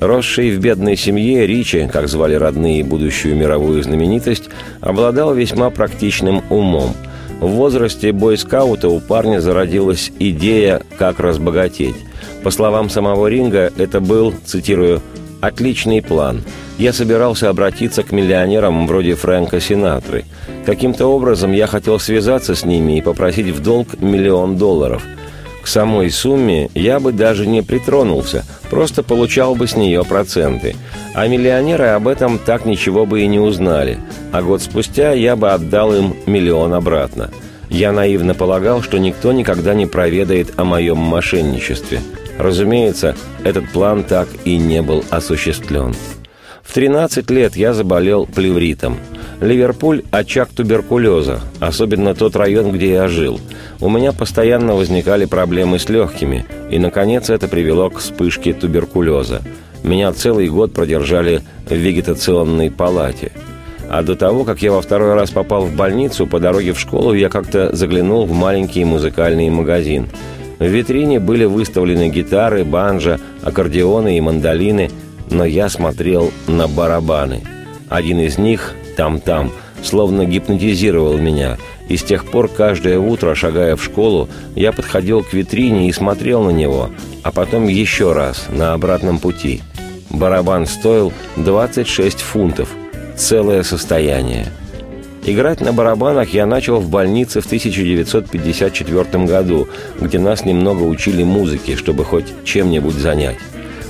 Росший 0.00 0.50
в 0.50 0.58
бедной 0.58 0.96
семье, 0.96 1.46
Ричи, 1.46 1.88
как 1.92 2.08
звали 2.08 2.34
родные 2.34 2.82
будущую 2.82 3.36
мировую 3.36 3.80
знаменитость, 3.84 4.48
обладал 4.80 5.34
весьма 5.34 5.70
практичным 5.70 6.42
умом. 6.50 6.96
В 7.40 7.46
возрасте 7.46 8.10
бойскаута 8.10 8.88
у 8.88 8.98
парня 8.98 9.38
зародилась 9.38 10.10
идея, 10.18 10.82
как 10.98 11.20
разбогатеть. 11.20 11.94
По 12.42 12.50
словам 12.50 12.90
самого 12.90 13.28
Ринга, 13.28 13.70
это 13.76 14.00
был, 14.00 14.34
цитирую, 14.44 15.00
«отличный 15.40 16.02
план». 16.02 16.42
Я 16.78 16.92
собирался 16.92 17.48
обратиться 17.48 18.04
к 18.04 18.12
миллионерам 18.12 18.86
вроде 18.86 19.14
Фрэнка 19.14 19.60
Синатры. 19.60 20.24
Каким-то 20.64 21.06
образом 21.06 21.52
я 21.52 21.66
хотел 21.66 21.98
связаться 21.98 22.54
с 22.54 22.64
ними 22.64 22.98
и 22.98 23.02
попросить 23.02 23.48
в 23.48 23.60
долг 23.60 24.00
миллион 24.00 24.56
долларов. 24.56 25.02
К 25.62 25.66
самой 25.66 26.10
сумме 26.10 26.70
я 26.74 27.00
бы 27.00 27.12
даже 27.12 27.46
не 27.46 27.62
притронулся, 27.62 28.44
просто 28.70 29.02
получал 29.02 29.54
бы 29.54 29.66
с 29.66 29.76
нее 29.76 30.04
проценты. 30.04 30.76
А 31.14 31.26
миллионеры 31.26 31.88
об 31.88 32.06
этом 32.06 32.38
так 32.38 32.64
ничего 32.64 33.06
бы 33.06 33.22
и 33.22 33.26
не 33.26 33.40
узнали. 33.40 33.98
А 34.32 34.40
год 34.42 34.62
спустя 34.62 35.12
я 35.12 35.34
бы 35.34 35.50
отдал 35.50 35.94
им 35.94 36.14
миллион 36.26 36.74
обратно. 36.74 37.30
Я 37.70 37.92
наивно 37.92 38.34
полагал, 38.34 38.82
что 38.82 38.98
никто 38.98 39.32
никогда 39.32 39.74
не 39.74 39.86
проведает 39.86 40.58
о 40.58 40.64
моем 40.64 40.96
мошенничестве. 40.96 42.00
Разумеется, 42.38 43.16
этот 43.44 43.68
план 43.70 44.04
так 44.04 44.28
и 44.44 44.56
не 44.56 44.80
был 44.80 45.04
осуществлен. 45.10 45.94
В 46.62 46.72
13 46.72 47.30
лет 47.30 47.56
я 47.56 47.72
заболел 47.72 48.26
плевритом. 48.26 48.98
Ливерпуль– 49.40 50.02
очаг 50.10 50.50
туберкулеза, 50.50 51.40
особенно 51.60 52.14
тот 52.14 52.36
район, 52.36 52.72
где 52.72 52.92
я 52.92 53.08
жил. 53.08 53.40
У 53.80 53.88
меня 53.88 54.12
постоянно 54.12 54.74
возникали 54.74 55.24
проблемы 55.24 55.78
с 55.78 55.88
легкими, 55.88 56.44
и, 56.70 56.78
наконец, 56.78 57.30
это 57.30 57.48
привело 57.48 57.88
к 57.88 57.98
вспышке 57.98 58.52
туберкулеза. 58.52 59.42
Меня 59.82 60.12
целый 60.12 60.48
год 60.48 60.72
продержали 60.72 61.42
в 61.66 61.72
вегетационной 61.72 62.70
палате. 62.70 63.32
А 63.88 64.02
до 64.02 64.16
того, 64.16 64.44
как 64.44 64.60
я 64.60 64.72
во 64.72 64.82
второй 64.82 65.14
раз 65.14 65.30
попал 65.30 65.62
в 65.62 65.74
больницу, 65.74 66.26
по 66.26 66.38
дороге 66.40 66.72
в 66.72 66.80
школу 66.80 67.14
я 67.14 67.30
как-то 67.30 67.74
заглянул 67.74 68.26
в 68.26 68.32
маленький 68.32 68.84
музыкальный 68.84 69.48
магазин. 69.48 70.08
В 70.58 70.64
витрине 70.64 71.20
были 71.20 71.44
выставлены 71.44 72.08
гитары, 72.08 72.64
банджо, 72.64 73.20
аккордеоны 73.42 74.16
и 74.16 74.20
мандолины, 74.20 74.90
но 75.30 75.44
я 75.44 75.68
смотрел 75.68 76.32
на 76.46 76.66
барабаны. 76.66 77.42
Один 77.88 78.20
из 78.20 78.38
них, 78.38 78.74
там-там, 78.96 79.52
словно 79.82 80.24
гипнотизировал 80.24 81.16
меня, 81.16 81.58
и 81.88 81.96
с 81.96 82.02
тех 82.02 82.24
пор 82.26 82.48
каждое 82.48 82.98
утро, 82.98 83.34
шагая 83.34 83.76
в 83.76 83.82
школу, 83.82 84.28
я 84.54 84.72
подходил 84.72 85.22
к 85.22 85.32
витрине 85.32 85.88
и 85.88 85.92
смотрел 85.92 86.42
на 86.42 86.50
него, 86.50 86.90
а 87.22 87.32
потом 87.32 87.68
еще 87.68 88.12
раз, 88.12 88.46
на 88.50 88.74
обратном 88.74 89.18
пути. 89.18 89.62
Барабан 90.10 90.66
стоил 90.66 91.12
26 91.36 92.20
фунтов. 92.20 92.68
Целое 93.16 93.62
состояние. 93.62 94.46
Играть 95.24 95.60
на 95.60 95.72
барабанах 95.72 96.32
я 96.32 96.46
начал 96.46 96.80
в 96.80 96.88
больнице 96.88 97.40
в 97.40 97.46
1954 97.46 99.24
году, 99.24 99.68
где 100.00 100.18
нас 100.18 100.44
немного 100.44 100.82
учили 100.84 101.22
музыке, 101.22 101.76
чтобы 101.76 102.04
хоть 102.04 102.26
чем-нибудь 102.44 102.94
занять. 102.94 103.36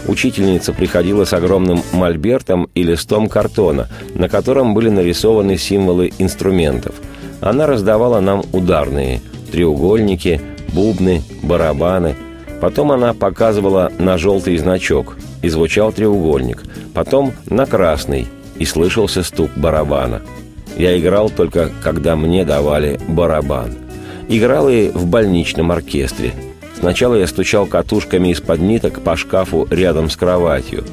Учительница 0.06 0.72
приходила 0.72 1.24
с 1.24 1.32
огромным 1.32 1.82
мольбертом 1.92 2.68
и 2.74 2.82
листом 2.82 3.28
картона, 3.28 3.88
на 4.14 4.28
котором 4.28 4.74
были 4.74 4.88
нарисованы 4.88 5.58
символы 5.58 6.12
инструментов. 6.18 6.94
Она 7.40 7.66
раздавала 7.66 8.20
нам 8.20 8.42
ударные– 8.52 9.20
треугольники, 9.52 10.40
бубны, 10.72 11.22
барабаны. 11.42 12.16
Потом 12.60 12.90
она 12.90 13.14
показывала 13.14 13.92
на 13.98 14.18
желтый 14.18 14.56
значок, 14.56 15.16
и 15.42 15.48
звучал 15.48 15.92
треугольник. 15.92 16.64
Потом 16.94 17.32
на 17.46 17.66
красный, 17.66 18.26
и 18.56 18.64
слышался 18.64 19.22
стук 19.22 19.50
барабана. 19.56 20.22
Я 20.78 20.98
играл 20.98 21.28
только, 21.28 21.70
когда 21.82 22.16
мне 22.16 22.44
давали 22.44 22.98
барабан. 23.08 23.74
Играл 24.28 24.68
и 24.68 24.88
в 24.88 25.06
больничном 25.06 25.70
оркестре– 25.70 26.32
Сначала 26.78 27.16
я 27.16 27.26
стучал 27.26 27.66
катушками 27.66 28.28
из-под 28.28 28.60
ниток 28.60 29.00
по 29.00 29.16
шкафу 29.16 29.66
рядом 29.68 30.08
с 30.08 30.16
кроватью. 30.16 30.84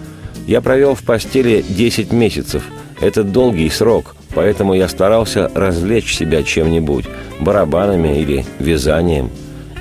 Я 0.47 0.61
провел 0.61 0.95
в 0.95 1.03
постели 1.03 1.63
10 1.67 2.11
месяцев. 2.11 2.63
Это 3.01 3.23
долгий 3.23 3.69
срок, 3.69 4.15
поэтому 4.33 4.73
я 4.73 4.87
старался 4.87 5.51
развлечь 5.53 6.15
себя 6.15 6.41
чем-нибудь, 6.41 7.05
барабанами 7.39 8.19
или 8.19 8.45
вязанием. 8.57 9.29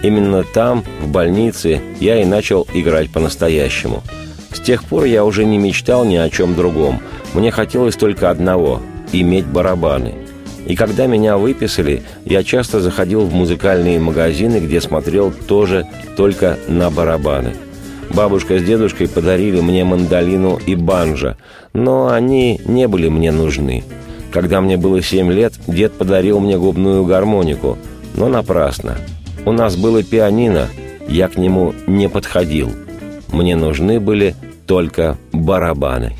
Именно 0.02 0.44
там, 0.44 0.84
в 1.00 1.08
больнице, 1.08 1.80
я 2.00 2.20
и 2.20 2.26
начал 2.26 2.66
играть 2.74 3.10
по-настоящему. 3.10 4.02
С 4.52 4.60
тех 4.60 4.84
пор 4.84 5.04
я 5.04 5.24
уже 5.24 5.46
не 5.46 5.56
мечтал 5.56 6.04
ни 6.04 6.16
о 6.16 6.28
чем 6.28 6.54
другом. 6.54 7.00
Мне 7.32 7.50
хотелось 7.50 7.96
только 7.96 8.28
одного– 8.28 8.82
иметь 9.20 9.46
барабаны– 9.46 10.14
и 10.66 10.76
когда 10.76 11.06
меня 11.06 11.36
выписали, 11.36 12.02
я 12.24 12.42
часто 12.42 12.80
заходил 12.80 13.22
в 13.22 13.34
музыкальные 13.34 14.00
магазины, 14.00 14.58
где 14.58 14.80
смотрел 14.80 15.30
тоже 15.30 15.86
только 16.16 16.58
на 16.68 16.90
барабаны. 16.90 17.52
Бабушка 18.10 18.58
с 18.58 18.62
дедушкой 18.62 19.08
подарили 19.08 19.60
мне 19.60 19.84
мандолину 19.84 20.58
и 20.64 20.74
банджо, 20.74 21.36
но 21.72 22.10
они 22.10 22.60
не 22.64 22.88
были 22.88 23.08
мне 23.08 23.30
нужны. 23.30 23.84
Когда 24.32 24.60
мне 24.60 24.76
было 24.76 25.02
семь 25.02 25.32
лет, 25.32 25.52
дед 25.66 25.92
подарил 25.92 26.40
мне 26.40 26.58
губную 26.58 27.04
гармонику, 27.04 27.78
но 28.16 28.28
напрасно. 28.28 28.96
У 29.44 29.52
нас 29.52 29.76
было 29.76 30.02
пианино, 30.02 30.68
я 31.08 31.28
к 31.28 31.36
нему 31.36 31.74
не 31.86 32.08
подходил. 32.08 32.72
Мне 33.32 33.56
нужны 33.56 34.00
были 34.00 34.34
только 34.66 35.18
барабаны. 35.32 36.14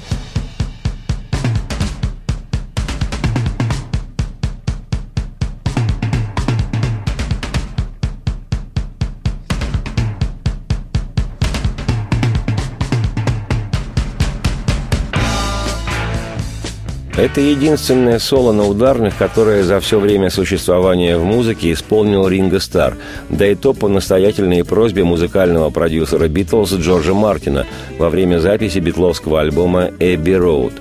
Это 17.17 17.41
единственное 17.41 18.19
соло 18.19 18.51
на 18.51 18.67
ударных, 18.67 19.17
которое 19.17 19.63
за 19.63 19.79
все 19.79 20.01
время 20.01 20.31
существования 20.31 21.17
в 21.17 21.25
музыке 21.25 21.73
исполнил 21.73 22.27
Ринго 22.27 22.59
Стар, 22.59 22.97
да 23.29 23.47
и 23.47 23.55
то 23.55 23.73
по 23.73 23.87
настоятельной 23.87 24.65
просьбе 24.65 25.05
музыкального 25.05 25.71
продюсера 25.71 26.27
«Битлз» 26.27 26.73
Джорджа 26.73 27.15
Мартина 27.15 27.67
во 27.99 28.11
время 28.11 28.41
записи 28.41 28.81
битловского 28.81 29.41
альбома 29.41 29.93
«Эбби 30.01 30.33
Роуд». 30.33 30.73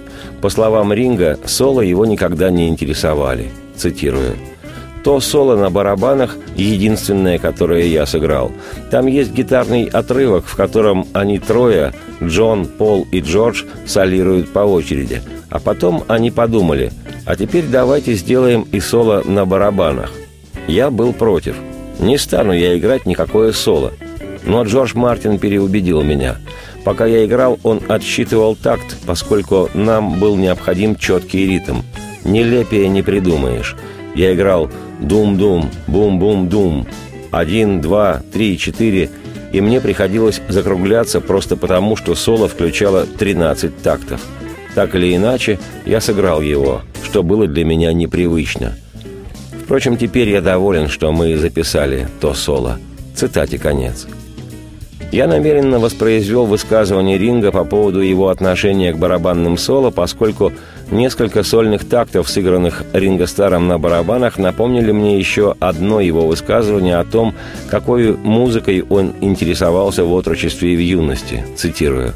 По 0.41 0.49
словам 0.49 0.91
Ринга, 0.91 1.37
соло 1.45 1.81
его 1.81 2.03
никогда 2.07 2.49
не 2.49 2.67
интересовали. 2.67 3.51
Цитирую. 3.75 4.35
То 5.03 5.19
соло 5.19 5.55
на 5.55 5.69
барабанах– 5.69 6.35
единственное, 6.55 7.37
которое 7.37 7.85
я 7.85 8.07
сыграл. 8.07 8.51
Там 8.89 9.05
есть 9.05 9.33
гитарный 9.33 9.85
отрывок, 9.85 10.45
в 10.47 10.55
котором 10.55 11.05
они 11.13 11.37
трое, 11.37 11.93
Джон, 12.23 12.65
Пол 12.65 13.05
и 13.11 13.19
Джордж, 13.19 13.65
солируют 13.85 14.51
по 14.51 14.59
очереди– 14.61 15.21
а 15.53 15.59
потом 15.59 16.03
они 16.07 16.31
подумали, 16.31 16.91
а 17.27 17.35
теперь 17.35 17.65
давайте 17.65 18.15
сделаем 18.15 18.65
и 18.71 18.79
соло 18.79 19.21
на 19.23 19.45
барабанах. 19.45 20.11
Я 20.67 20.89
был 20.89 21.13
против. 21.13 21.55
Не 21.99 22.17
стану 22.17 22.53
я 22.53 22.75
играть 22.75 23.05
никакое 23.05 23.51
соло. 23.51 23.93
Но 24.45 24.63
Джордж 24.63 24.93
Мартин 24.95 25.37
переубедил 25.37 26.01
меня. 26.01 26.37
Пока 26.83 27.05
я 27.05 27.23
играл, 27.23 27.59
он 27.61 27.81
отсчитывал 27.87 28.55
такт, 28.55 28.97
поскольку 29.05 29.69
нам 29.75 30.19
был 30.19 30.37
необходим 30.37 30.95
четкий 30.95 31.45
ритм. 31.45 31.81
Нелепее 32.23 32.89
не 32.89 33.03
придумаешь. 33.03 33.75
Я 34.15 34.33
играл 34.33 34.71
«дум-дум», 35.01 35.69
«бум-бум-дум», 35.85 36.87
«один», 37.29 37.79
«два», 37.79 38.23
«три», 38.33 38.57
«четыре», 38.57 39.11
и 39.51 39.61
мне 39.61 39.79
приходилось 39.79 40.41
закругляться 40.49 41.21
просто 41.21 41.57
потому, 41.57 41.95
что 41.95 42.15
соло 42.15 42.47
включало 42.47 43.05
13 43.05 43.83
тактов– 43.83 44.19
так 44.75 44.95
или 44.95 45.15
иначе, 45.15 45.59
я 45.85 46.01
сыграл 46.01 46.41
его, 46.41 46.81
что 47.03 47.23
было 47.23 47.47
для 47.47 47.65
меня 47.65 47.93
непривычно. 47.93 48.73
Впрочем, 49.63 49.97
теперь 49.97 50.29
я 50.29 50.41
доволен, 50.41 50.89
что 50.89 51.11
мы 51.11 51.37
записали 51.37 52.07
то 52.19 52.33
соло. 52.33 52.79
Цитате 53.15 53.57
конец. 53.57 54.07
Я 55.11 55.27
намеренно 55.27 55.77
воспроизвел 55.77 56.47
высказывание 56.47 57.19
Ринга 57.19 57.51
по 57.51 57.63
поводу 57.63 57.99
его 57.99 58.29
отношения 58.29 58.91
к 58.93 58.97
барабанным 58.97 59.57
соло, 59.57 59.91
поскольку 59.91 60.51
несколько 60.89 61.43
сольных 61.43 61.87
тактов, 61.87 62.27
сыгранных 62.27 62.83
Ринго 62.93 63.27
Старом 63.27 63.67
на 63.67 63.77
барабанах, 63.77 64.39
напомнили 64.39 64.91
мне 64.91 65.19
еще 65.19 65.55
одно 65.59 65.99
его 65.99 66.25
высказывание 66.25 66.97
о 66.97 67.05
том, 67.05 67.35
какой 67.69 68.17
музыкой 68.17 68.83
он 68.89 69.13
интересовался 69.21 70.03
в 70.03 70.11
отрочестве 70.11 70.73
и 70.73 70.75
в 70.75 70.79
юности. 70.79 71.45
Цитирую. 71.55 72.11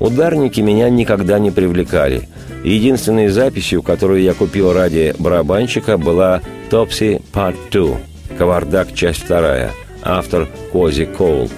Ударники 0.00 0.60
меня 0.60 0.88
никогда 0.88 1.38
не 1.38 1.50
привлекали. 1.50 2.28
Единственной 2.64 3.28
записью, 3.28 3.82
которую 3.82 4.22
я 4.22 4.34
купил 4.34 4.72
ради 4.72 5.14
барабанщика, 5.18 5.98
была 5.98 6.40
«Топси 6.70 7.20
Part 7.32 7.56
2» 7.70 7.96
«Кавардак. 8.36 8.94
Часть 8.94 9.24
вторая», 9.24 9.70
автор 10.02 10.48
Кози 10.72 11.04
Коул. 11.04 11.50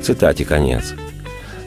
Цитате 0.00 0.44
конец. 0.44 0.94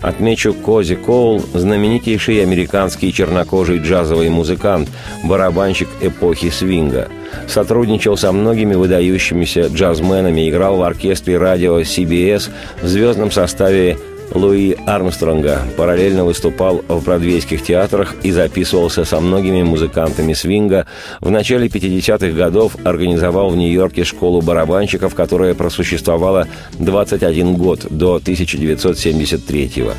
Отмечу 0.02 0.54
Кози 0.54 0.96
Коул– 0.96 1.44
знаменитейший 1.54 2.41
американский 2.41 3.13
чернокожий 3.13 3.80
джазовый 3.80 4.30
музыкант, 4.30 4.89
барабанщик 5.24 5.89
эпохи 6.02 6.50
свинга. 6.50 7.10
Сотрудничал 7.48 8.17
со 8.17 8.32
многими 8.32 8.74
выдающимися 8.74 9.67
джазменами, 9.67 10.50
играл 10.50 10.78
в 10.78 10.84
оркестре 10.84 11.38
радио 11.38 11.82
CBS 11.82 12.50
в 12.82 12.88
звездном 12.88 13.32
составе 13.32 13.98
Луи 14.34 14.76
Армстронга, 14.86 15.62
параллельно 15.78 16.24
выступал 16.26 16.84
в 16.88 17.04
бродвейских 17.04 17.63
театрах 17.63 18.15
и 18.24 18.32
записывался 18.32 19.04
со 19.06 19.20
многими 19.20 19.63
музыкантами 19.63 20.34
свинга. 20.34 20.86
В 21.20 21.30
начале 21.30 21.67
50-х 21.67 22.32
годов 22.32 22.76
организовал 22.84 23.50
в 23.50 23.58
Нью-Йорке 23.58 24.04
школу 24.04 24.41
барабанщиков, 24.41 25.15
которая 25.15 25.54
просуществовала 25.54 26.48
21 26.80 27.56
год 27.56 27.88
до 27.89 28.20
1973 28.20 29.82
-го. 29.82 29.94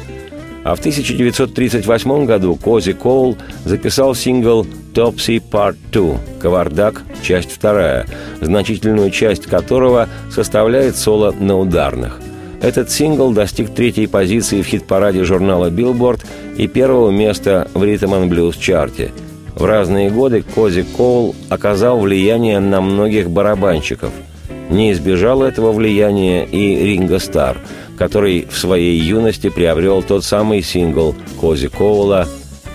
А 0.64 0.77
в 0.77 0.81
1938 0.81 2.25
году 2.25 2.55
Кози 2.55 2.92
Коул 2.92 3.37
записал 3.64 4.14
сингл 4.14 4.64
«Topsy 4.95 5.42
Part 5.51 5.77
2» 5.90 6.18
«Кавардак. 6.40 7.03
Часть 7.23 7.51
вторая», 7.51 8.07
значительную 8.40 9.11
часть 9.11 9.47
которого 9.47 10.09
составляет 10.31 10.97
соло 10.97 11.33
на 11.33 11.59
ударных– 11.59 12.21
этот 12.62 12.90
сингл 12.90 13.33
достиг 13.33 13.75
третьей 13.75 14.07
позиции 14.07 14.62
в 14.62 14.66
хит-параде 14.66 15.25
журнала 15.25 15.70
Billboard 15.70 16.25
и 16.57 16.68
первого 16.68 17.11
места 17.11 17.68
в 17.75 17.83
Rhythm 17.83 18.12
and 18.12 18.29
Blues 18.31 18.59
чарте. 18.59 19.12
В 19.55 19.64
разные 19.64 20.11
годы 20.11 20.42
Кози 20.55 20.85
Коул 20.96 21.35
оказал 21.51 22.01
влияние 22.01 22.61
на 22.61 22.81
многих 22.81 23.29
барабанщиков. 23.29 24.12
Не 24.70 24.92
избежал 24.92 25.42
этого 25.42 25.72
влияния 25.72 26.44
и 26.46 26.77
Ринго 26.85 27.18
Стар. 27.18 27.59
который 27.98 28.48
в 28.51 28.59
своей 28.59 28.98
юности 28.98 29.48
приобрел 29.48 30.03
тот 30.03 30.25
самый 30.25 30.62
сингл 30.62 31.14
Кози 31.40 31.68
Коула 31.68 32.27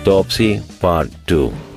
«Topsy 0.04 0.62
Part 0.80 1.10
2». 1.26 1.67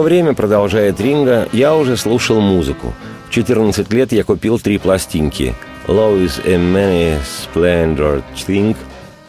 То 0.00 0.04
время, 0.04 0.32
продолжает 0.32 0.98
Ринга, 0.98 1.46
я 1.52 1.76
уже 1.76 1.98
слушал 1.98 2.40
музыку. 2.40 2.94
В 3.28 3.34
14 3.34 3.92
лет 3.92 4.12
я 4.12 4.24
купил 4.24 4.58
три 4.58 4.78
пластинки. 4.78 5.54
«Love 5.88 6.24
is 6.24 6.40
a 6.46 6.56
many 6.56 7.18
splendor 7.20 8.22
thing» 8.34 8.74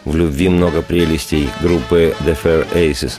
«В 0.06 0.16
любви 0.16 0.48
много 0.48 0.80
прелестей» 0.80 1.50
группы 1.60 2.14
The 2.20 2.38
Fair 2.42 2.66
Aces. 2.72 3.18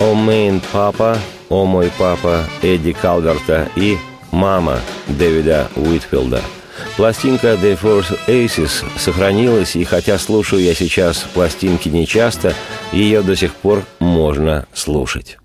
«О 0.00 0.14
Мэйн 0.14 0.60
Папа», 0.72 1.16
«О 1.50 1.66
мой 1.66 1.92
папа» 1.96 2.42
Эдди 2.62 2.92
Калверта 2.92 3.68
и 3.76 3.96
«Мама» 4.32 4.80
Дэвида 5.06 5.68
Уитфилда. 5.76 6.40
Пластинка 6.96 7.52
The 7.54 7.78
Four 7.80 8.04
Aces 8.26 8.84
сохранилась, 8.98 9.76
и 9.76 9.84
хотя 9.84 10.18
слушаю 10.18 10.62
я 10.62 10.74
сейчас 10.74 11.18
пластинки 11.32 11.88
нечасто, 11.88 12.54
ее 12.92 13.22
до 13.22 13.36
сих 13.36 13.54
пор 13.54 13.84
можно 14.00 14.66
слушать. 14.74 15.38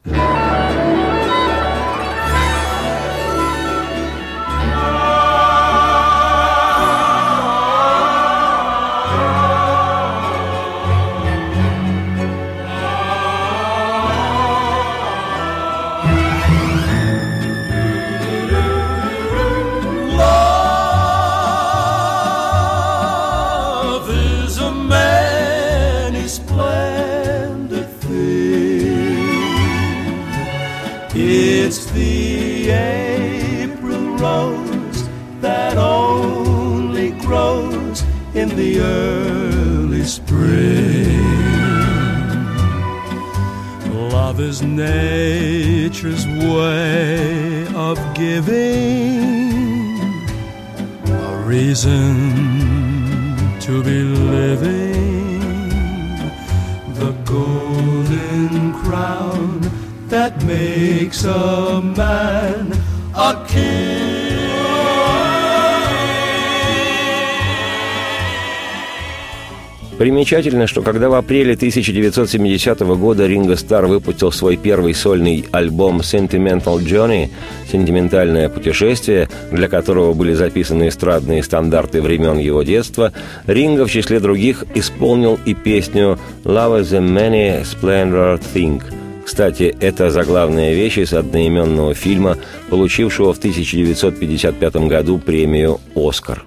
Примечательно, 70.42 70.66
что 70.66 70.82
когда 70.82 71.08
в 71.08 71.14
апреле 71.14 71.54
1970 71.54 72.80
года 72.80 73.28
Ринго 73.28 73.56
Стар 73.56 73.86
выпустил 73.86 74.32
свой 74.32 74.58
первый 74.58 74.96
сольный 74.96 75.46
альбом 75.52 76.00
«Sentimental 76.00 76.80
Journey» 76.80 77.30
«Сентиментальное 77.72 78.50
путешествие», 78.50 79.30
для 79.52 79.68
которого 79.68 80.16
были 80.16 80.34
записаны 80.34 80.88
эстрадные 80.88 81.44
стандарты 81.44 82.02
времен 82.02 82.40
его 82.40 82.64
детства, 82.64 83.14
Ринго 83.46 83.86
в 83.86 83.92
числе 83.92 84.20
других 84.20 84.66
исполнил 84.74 85.38
и 85.46 85.54
песню 85.54 86.18
«Love 86.44 86.82
is 86.82 86.96
a 86.96 87.02
many 87.02 87.62
splendor 87.62 88.42
thing», 88.56 88.82
кстати, 89.24 89.76
это 89.80 90.10
заглавная 90.10 90.74
вещь 90.74 90.98
из 90.98 91.14
одноименного 91.14 91.94
фильма, 91.94 92.38
получившего 92.72 93.32
в 93.32 93.38
1955 93.38 94.76
году 94.88 95.20
премию 95.20 95.80
«Оскар». 95.94 96.44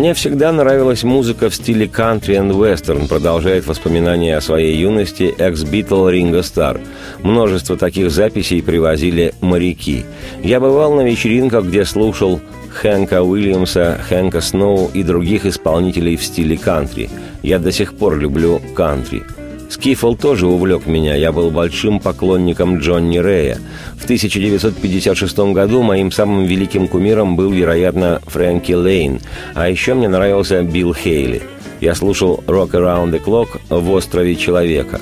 Мне 0.00 0.14
всегда 0.14 0.50
нравилась 0.50 1.02
музыка 1.02 1.50
в 1.50 1.54
стиле 1.54 1.86
кантри 1.86 2.34
и 2.34 2.38
вестерн, 2.38 3.06
продолжает 3.06 3.66
воспоминания 3.66 4.34
о 4.34 4.40
своей 4.40 4.74
юности 4.74 5.34
экс-битл 5.36 6.08
Ринго 6.08 6.42
Стар. 6.42 6.80
Множество 7.22 7.76
таких 7.76 8.10
записей 8.10 8.62
привозили 8.62 9.34
моряки. 9.42 10.06
Я 10.42 10.58
бывал 10.58 10.94
на 10.94 11.02
вечеринках, 11.02 11.66
где 11.66 11.84
слушал 11.84 12.40
Хэнка 12.70 13.22
Уильямса, 13.22 14.00
Хэнка 14.08 14.40
Сноу 14.40 14.90
и 14.94 15.02
других 15.02 15.44
исполнителей 15.44 16.16
в 16.16 16.24
стиле 16.24 16.56
кантри. 16.56 17.10
Я 17.42 17.58
до 17.58 17.70
сих 17.70 17.92
пор 17.92 18.16
люблю 18.16 18.62
кантри. 18.74 19.22
Скифл 19.70 20.14
тоже 20.16 20.48
увлек 20.48 20.86
меня, 20.86 21.14
я 21.14 21.30
был 21.30 21.52
большим 21.52 22.00
поклонником 22.00 22.78
Джонни 22.78 23.18
Рэя. 23.18 23.58
В 23.96 24.04
1956 24.04 25.38
году 25.52 25.82
моим 25.82 26.10
самым 26.10 26.44
великим 26.44 26.88
кумиром 26.88 27.36
был, 27.36 27.50
вероятно, 27.50 28.20
Фрэнки 28.26 28.72
Лейн, 28.72 29.20
а 29.54 29.68
еще 29.68 29.94
мне 29.94 30.08
нравился 30.08 30.62
Билл 30.62 30.92
Хейли. 30.92 31.42
Я 31.80 31.94
слушал 31.94 32.42
«Rock 32.48 32.72
Around 32.72 33.12
the 33.12 33.24
Clock» 33.24 33.60
в 33.70 33.90
«Острове 33.92 34.34
Человека». 34.34 35.00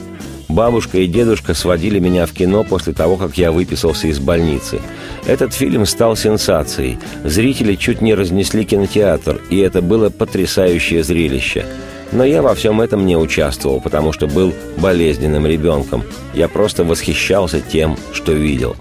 Бабушка 0.48 0.98
и 0.98 1.06
дедушка 1.06 1.54
сводили 1.54 1.98
меня 1.98 2.26
в 2.26 2.32
кино 2.32 2.62
после 2.62 2.92
того, 2.92 3.16
как 3.16 3.36
я 3.38 3.52
выписался 3.52 4.08
из 4.08 4.18
больницы. 4.18 4.80
Этот 5.26 5.52
фильм 5.52 5.84
стал 5.86 6.16
сенсацией. 6.16 6.98
Зрители 7.24 7.74
чуть 7.74 8.00
не 8.00 8.14
разнесли 8.14 8.64
кинотеатр, 8.64 9.40
и 9.50 9.58
это 9.58 9.82
было 9.82 10.08
потрясающее 10.08 11.02
зрелище. 11.02 11.66
Но 12.12 12.24
я 12.24 12.42
во 12.42 12.54
всем 12.54 12.80
этом 12.80 13.06
не 13.06 13.16
участвовал, 13.16 13.80
потому 13.80 14.12
что 14.12 14.26
был 14.26 14.52
болезненным 14.76 15.46
ребенком. 15.46 16.04
Я 16.34 16.48
просто 16.48 16.84
восхищался 16.84 17.60
тем, 17.60 17.96
что 18.12 18.32
видел. 18.32 18.76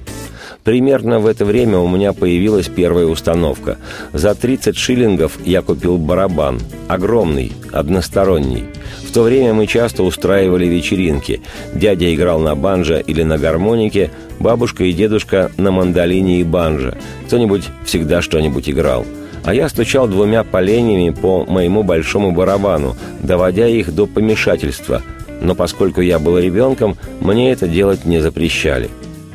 Примерно 0.63 1.19
в 1.19 1.27
это 1.27 1.45
время 1.45 1.77
у 1.77 1.87
меня 1.87 2.11
появилась 2.11 2.67
первая 2.67 3.05
установка. 3.05 3.77
За 4.11 4.35
30 4.35 4.75
шиллингов 4.75 5.39
я 5.45 5.61
купил 5.61 5.97
барабан. 5.97 6.59
Огромный, 6.89 7.53
односторонний. 7.71 8.65
В 9.07 9.13
то 9.13 9.23
время 9.23 9.53
мы 9.53 9.65
часто 9.65 10.03
устраивали 10.03 10.65
вечеринки. 10.65 11.41
Дядя 11.73 12.13
играл 12.13 12.39
на 12.39 12.53
банджо 12.53 12.97
или 12.97 13.23
на 13.23 13.37
гармонике, 13.37 14.11
бабушка 14.39 14.83
и 14.83 14.91
дедушка 14.91 15.51
на 15.55 15.71
мандолине 15.71 16.41
и 16.41 16.43
банджо. 16.43 16.97
Кто-нибудь 17.27 17.63
всегда 17.85 18.21
что-нибудь 18.21 18.69
играл 18.69 19.05
а 19.43 19.53
я 19.53 19.69
стучал 19.69 20.07
двумя 20.07 20.43
поленьями 20.43 21.11
по 21.11 21.45
моему 21.45 21.83
большому 21.83 22.31
барабану, 22.31 22.95
доводя 23.21 23.67
их 23.67 23.93
до 23.93 24.05
помешательства. 24.05 25.01
Но 25.41 25.55
поскольку 25.55 26.01
я 26.01 26.19
был 26.19 26.37
ребенком, 26.37 26.97
мне 27.21 27.51
это 27.51 27.67
делать 27.67 28.05
не 28.05 28.19
запрещали. 28.19 28.89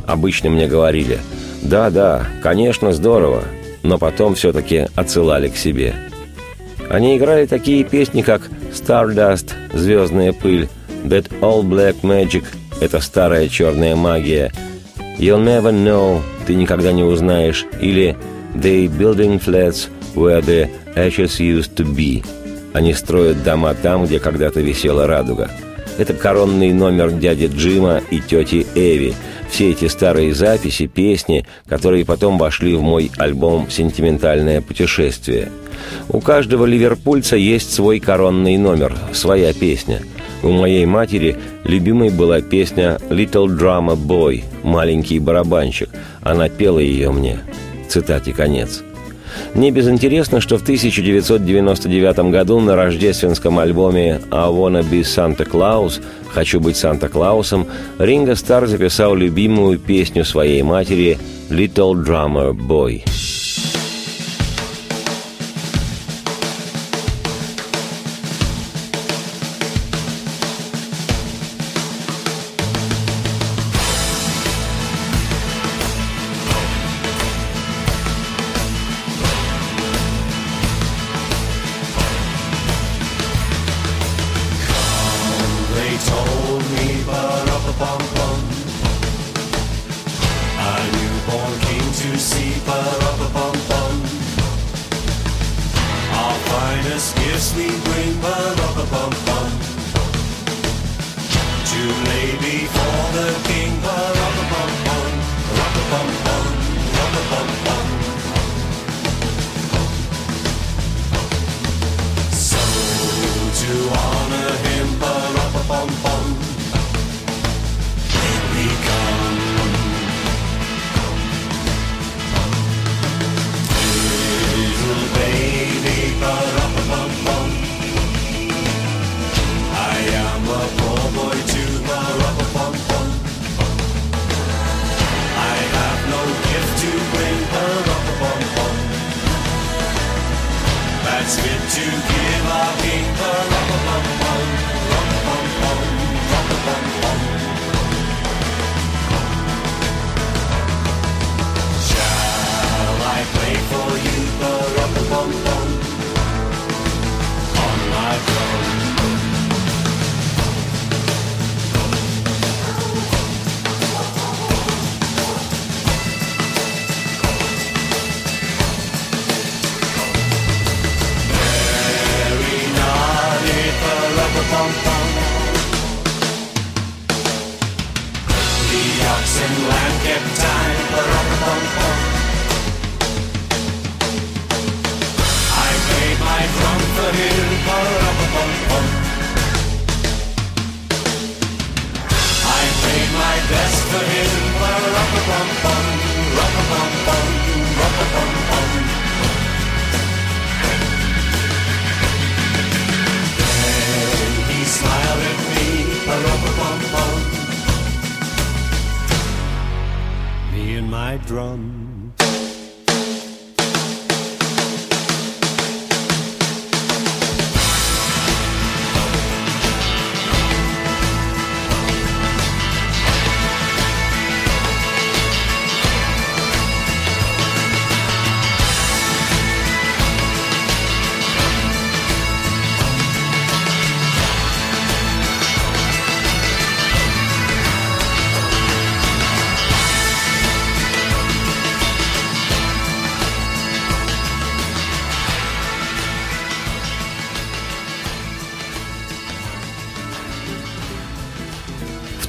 Обычно 0.07 0.51
мне 0.51 0.67
говорили 0.67 1.19
«Да-да, 1.63 2.27
конечно, 2.43 2.93
здорово», 2.93 3.45
но 3.83 3.99
потом 3.99 4.35
все-таки 4.35 4.89
отсылали 4.95 5.49
к 5.49 5.57
себе. 5.57 5.95
Они 6.91 7.17
играли 7.17 7.47
такие 7.47 7.85
песни, 7.85 8.23
как 8.23 8.43
«Stardust»— 8.73 9.53
«Звездная 9.73 10.33
пыль», 10.33 10.69
«That 11.05 11.31
All 11.41 11.63
Black 11.63 11.97
Magic»— 12.03 12.45
«Это 12.81 13.01
старая 13.01 13.49
черная 13.49 13.97
магия», 13.97 14.53
«You'll 15.19 15.45
Never 15.45 15.73
Know»— 15.73 16.21
«Ты 16.47 16.55
никогда 16.55 16.93
не 16.93 17.05
узнаешь» 17.05 17.65
или 17.81 18.17
«They 18.55 18.89
Building 18.89 19.41
Flats» 19.41 19.89
where 20.15 20.43
the 20.43 20.69
ashes 20.95 21.41
used 21.41 21.75
to 21.75 21.85
be. 21.85 22.25
Они 22.73 22.95
строят 22.95 23.43
дома 23.43 23.75
там, 23.75 24.07
где 24.07 24.19
когда-то 24.19 24.61
висела 24.61 25.07
радуга. 25.07 25.51
Это 25.99 26.15
коронный 26.15 26.73
номер 26.73 27.11
дяди 27.11 27.51
Джима 27.55 28.01
и 28.11 28.21
тети 28.21 28.67
Эви. 28.75 29.15
Все 29.51 29.73
эти 29.73 29.89
старые 29.89 30.35
записи, 30.35 30.87
песни, 30.87 31.45
которые 31.69 32.07
потом 32.07 32.39
вошли 32.39 32.75
в 32.75 32.81
мой 32.81 33.11
альбом 33.19 33.71
«Сентиментальное 33.71 34.63
путешествие». 34.63 35.51
У 36.09 36.21
каждого 36.21 36.65
ливерпульца 36.65 37.37
есть 37.37 37.75
свой 37.75 38.01
коронный 38.01 38.57
номер, 38.57 38.95
своя 39.13 39.53
песня. 39.53 40.01
У 40.43 40.49
моей 40.49 40.87
матери 40.87 41.37
любимой 41.65 42.09
была 42.09 42.41
песня 42.41 42.99
«Little 43.11 43.47
Drama 43.47 43.95
Boy»– 43.95 44.45
«Маленький 44.63 45.19
барабанщик». 45.19 45.91
Она 46.23 46.49
пела 46.49 46.79
ее 46.79 47.13
мне. 47.13 47.41
Цитате 47.93 48.33
конец. 48.33 48.83
Не 49.55 49.71
безинтересно, 49.71 50.41
что 50.41 50.57
в 50.57 50.63
1999 50.63 52.31
году 52.31 52.59
на 52.59 52.75
рождественском 52.75 53.59
альбоме 53.59 54.19
«I 54.31 54.49
Wanna 54.49 54.83
Be 54.83 55.03
Santa 55.03 55.47
Claus» 55.47 56.01
«Хочу 56.33 56.59
быть 56.59 56.79
Санта-Клаусом» 56.79 57.67
Ринго 57.99 58.35
Стар 58.35 58.67
записал 58.67 59.15
любимую 59.15 59.79
песню 59.79 60.25
своей 60.25 60.63
матери 60.63 61.19
«Little 61.51 61.93
Drummer 61.93 62.53
Boy». 62.55 63.03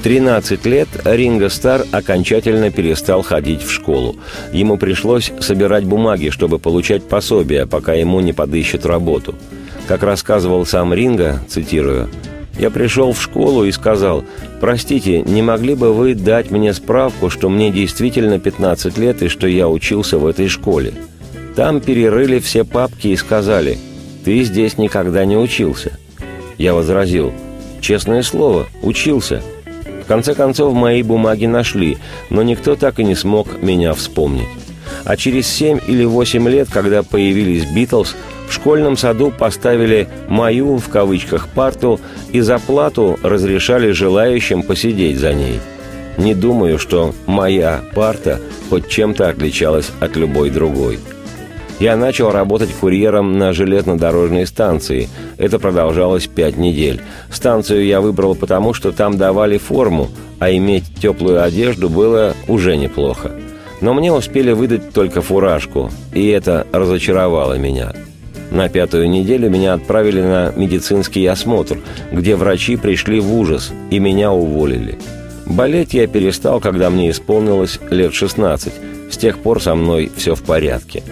13 0.03 0.65
лет 0.65 0.89
Ринго 1.05 1.47
Стар 1.47 1.85
окончательно 1.93 2.71
перестал 2.71 3.21
ходить 3.21 3.63
в 3.63 3.71
школу. 3.71 4.17
Ему 4.51 4.75
пришлось 4.75 5.31
собирать 5.39 5.85
бумаги, 5.85 6.27
чтобы 6.29 6.59
получать 6.59 7.07
пособие, 7.07 7.65
пока 7.65 7.93
ему 7.93 8.19
не 8.19 8.33
подыщут 8.33 8.85
работу. 8.85 9.33
Как 9.87 10.03
рассказывал 10.03 10.65
сам 10.65 10.93
Ринго, 10.93 11.41
цитирую, 11.47 12.09
«Я 12.59 12.69
пришел 12.69 13.13
в 13.13 13.21
школу 13.21 13.63
и 13.63 13.71
сказал, 13.71 14.25
простите, 14.59 15.21
не 15.21 15.41
могли 15.41 15.73
бы 15.73 15.93
вы 15.93 16.15
дать 16.15 16.51
мне 16.51 16.73
справку, 16.73 17.29
что 17.29 17.47
мне 17.47 17.71
действительно 17.71 18.39
15 18.39 18.97
лет 18.97 19.23
и 19.23 19.29
что 19.29 19.47
я 19.47 19.69
учился 19.69 20.17
в 20.17 20.27
этой 20.27 20.49
школе?» 20.49 20.93
Там 21.55 21.79
перерыли 21.79 22.39
все 22.39 22.65
папки 22.65 23.07
и 23.07 23.15
сказали, 23.15 23.77
«Ты 24.25 24.43
здесь 24.43 24.77
никогда 24.77 25.23
не 25.23 25.37
учился». 25.37 25.97
Я 26.57 26.73
возразил, 26.73 27.31
«Честное 27.79 28.21
слово, 28.21 28.67
учился». 28.81 29.41
В 30.03 30.05
конце 30.05 30.35
концов, 30.35 30.73
мои 30.73 31.01
бумаги 31.01 31.45
нашли, 31.45 31.97
но 32.29 32.43
никто 32.43 32.75
так 32.75 32.99
и 32.99 33.05
не 33.05 33.15
смог 33.15 33.61
меня 33.61 33.93
вспомнить. 33.93 34.49
А 35.05 35.15
через 35.15 35.47
семь 35.47 35.79
или 35.87 36.03
восемь 36.03 36.47
лет, 36.49 36.67
когда 36.71 37.03
появились 37.03 37.65
«Битлз», 37.65 38.15
в 38.49 38.53
школьном 38.53 38.97
саду 38.97 39.31
поставили 39.31 40.09
«мою» 40.27 40.77
в 40.77 40.89
кавычках 40.89 41.47
парту 41.47 42.01
и 42.33 42.41
за 42.41 42.59
плату 42.59 43.17
разрешали 43.23 43.91
желающим 43.91 44.61
посидеть 44.63 45.17
за 45.17 45.33
ней. 45.33 45.61
Не 46.17 46.35
думаю, 46.35 46.77
что 46.79 47.15
моя 47.25 47.81
парта 47.95 48.41
хоть 48.69 48.89
чем-то 48.89 49.29
отличалась 49.29 49.89
от 50.01 50.17
любой 50.17 50.49
другой. 50.49 50.99
Я 51.83 51.97
начал 51.97 52.31
работать 52.31 52.71
курьером 52.71 53.37
на 53.37 53.51
железнодорожной 53.51 54.47
станции. 54.47 55.09
Это 55.37 55.59
продолжалось 55.59 56.27
пять 56.27 56.55
недель. 56.55 57.01
Станцию 57.29 57.85
я 57.85 57.99
выбрал 57.99 58.35
потому, 58.35 58.73
что 58.73 58.93
там 58.93 59.17
давали 59.17 59.57
форму, 59.57 60.07
а 60.39 60.49
иметь 60.53 60.85
теплую 61.01 61.43
одежду 61.43 61.89
было 61.89 62.35
уже 62.47 62.77
неплохо. 62.77 63.31
Но 63.81 63.93
мне 63.93 64.13
успели 64.13 64.53
выдать 64.53 64.93
только 64.93 65.21
фуражку, 65.21 65.91
и 66.13 66.25
это 66.29 66.65
разочаровало 66.71 67.55
меня. 67.55 67.91
На 68.49 68.69
пятую 68.69 69.09
неделю 69.09 69.49
меня 69.49 69.73
отправили 69.73 70.21
на 70.21 70.53
медицинский 70.55 71.25
осмотр, 71.25 71.79
где 72.13 72.37
врачи 72.37 72.77
пришли 72.77 73.19
в 73.19 73.35
ужас, 73.35 73.73
и 73.91 73.99
меня 73.99 74.31
уволили. 74.31 74.97
Болеть 75.45 75.93
я 75.93 76.07
перестал, 76.07 76.61
когда 76.61 76.89
мне 76.89 77.09
исполнилось 77.09 77.77
лет 77.89 78.13
16. 78.13 78.71
С 79.11 79.17
тех 79.17 79.39
пор 79.39 79.61
со 79.61 79.75
мной 79.75 80.09
все 80.15 80.33
в 80.33 80.43
порядке. 80.43 81.03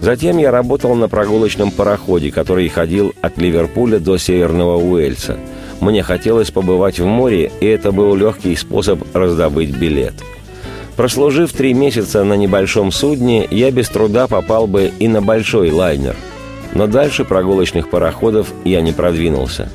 Затем 0.00 0.38
я 0.38 0.50
работал 0.50 0.94
на 0.94 1.08
прогулочном 1.08 1.70
пароходе, 1.70 2.30
который 2.30 2.68
ходил 2.68 3.14
от 3.20 3.36
Ливерпуля 3.38 3.98
до 3.98 4.16
Северного 4.16 4.76
Уэльса. 4.76 5.38
Мне 5.80 6.02
хотелось 6.02 6.50
побывать 6.50 6.98
в 6.98 7.06
море, 7.06 7.50
и 7.60 7.66
это 7.66 7.92
был 7.92 8.14
легкий 8.14 8.54
способ 8.56 9.02
раздобыть 9.14 9.76
билет. 9.76 10.14
Прослужив 10.96 11.52
три 11.52 11.74
месяца 11.74 12.24
на 12.24 12.34
небольшом 12.34 12.90
судне, 12.90 13.46
я 13.50 13.70
без 13.70 13.88
труда 13.88 14.26
попал 14.26 14.66
бы 14.66 14.90
и 14.98 15.06
на 15.06 15.22
большой 15.22 15.70
лайнер. 15.70 16.16
Но 16.74 16.86
дальше 16.86 17.24
прогулочных 17.24 17.88
пароходов 17.88 18.52
я 18.64 18.80
не 18.80 18.92
продвинулся. 18.92 19.70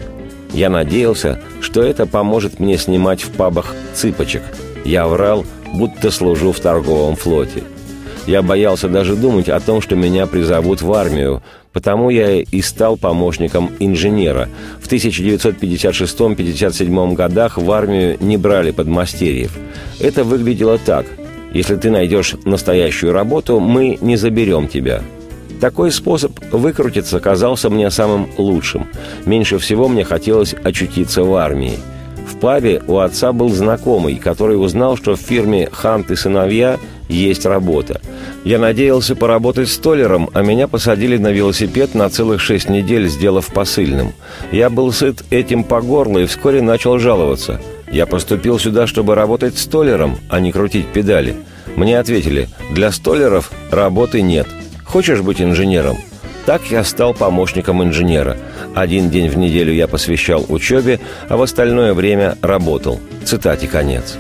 Я 0.54 0.70
надеялся, 0.70 1.42
что 1.62 1.82
это 1.82 2.06
поможет 2.06 2.60
мне 2.60 2.78
снимать 2.78 3.24
в 3.24 3.32
пабах 3.32 3.74
цыпочек. 3.94 4.44
Я 4.86 5.08
врал, 5.08 5.46
будто 5.74 6.12
служу 6.12 6.52
в 6.52 6.60
торговом 6.60 7.16
флоте. 7.16 7.64
Я 8.26 8.42
боялся 8.42 8.88
даже 8.88 9.16
думать 9.16 9.50
о 9.50 9.60
том, 9.60 9.82
что 9.82 9.98
меня 9.98 10.28
призовут 10.28 10.82
в 10.82 10.94
армию, 10.94 11.44
потому 11.74 12.10
я 12.10 12.42
и 12.42 12.62
стал 12.62 12.96
помощником 12.96 13.70
инженера. 13.80 14.48
В 14.82 14.90
1956-57 14.90 17.16
годах 17.16 17.58
в 17.58 17.70
армию 17.72 18.16
не 18.22 18.38
брали 18.38 18.72
подмастерьев. 18.72 19.52
Это 20.00 20.24
выглядело 20.24 20.78
так. 20.78 21.06
Если 21.54 21.76
ты 21.76 21.92
найдешь 21.92 22.36
настоящую 22.46 23.12
работу, 23.12 23.60
мы 23.60 23.98
не 24.00 24.16
заберем 24.16 24.70
тебя. 24.70 25.02
Такой 25.60 25.92
способ 25.92 26.32
выкрутиться 26.52 27.20
казался 27.20 27.70
мне 27.70 27.92
самым 27.92 28.30
лучшим. 28.38 28.88
Меньше 29.26 29.58
всего 29.60 29.88
мне 29.88 30.04
хотелось 30.04 30.56
очутиться 30.64 31.24
в 31.24 31.36
армии. 31.36 31.78
В 32.28 32.40
пабе 32.40 32.82
у 32.88 32.98
отца 32.98 33.32
был 33.34 33.50
знакомый, 33.50 34.16
который 34.16 34.60
узнал, 34.62 34.98
что 34.98 35.16
в 35.16 35.20
фирме 35.20 35.70
«Хант 35.72 36.12
и 36.12 36.16
сыновья» 36.16 36.78
есть 37.10 37.46
работа. 37.46 38.02
Я 38.44 38.60
надеялся 38.60 39.16
поработать 39.16 39.70
столером, 39.70 40.30
а 40.34 40.42
меня 40.42 40.68
посадили 40.68 41.18
на 41.18 41.32
велосипед 41.32 41.96
на 41.96 42.10
целых 42.10 42.42
шесть 42.42 42.70
недель, 42.70 43.08
сделав 43.08 43.54
посыльным. 43.54 44.14
Я 44.52 44.70
был 44.70 44.92
сыт 44.92 45.24
этим 45.30 45.64
по 45.64 45.82
горло 45.82 46.20
и 46.20 46.26
вскоре 46.26 46.62
начал 46.62 47.00
жаловаться. 47.00 47.62
Я 47.92 48.06
поступил 48.06 48.60
сюда, 48.60 48.88
чтобы 48.88 49.16
работать 49.16 49.58
столером, 49.58 50.18
а 50.30 50.40
не 50.40 50.52
крутить 50.52 50.88
педали. 50.88 51.36
Мне 51.76 52.00
ответили, 52.00 52.50
для 52.72 52.92
столеров 52.92 53.52
работы 53.72 54.22
нет. 54.22 54.48
Хочешь 54.84 55.22
быть 55.22 55.42
инженером? 55.42 55.98
Так 56.46 56.64
я 56.70 56.84
стал 56.84 57.14
помощником 57.14 57.84
инженера. 57.84 58.38
Один 58.76 59.10
день 59.10 59.30
в 59.30 59.38
неделю 59.38 59.74
я 59.74 59.88
посвящал 59.88 60.46
учебе, 60.50 61.00
а 61.30 61.38
в 61.38 61.42
остальное 61.42 61.94
время 61.94 62.38
работал. 62.42 63.00
Цитате 63.24 63.68
конец. 63.68 64.18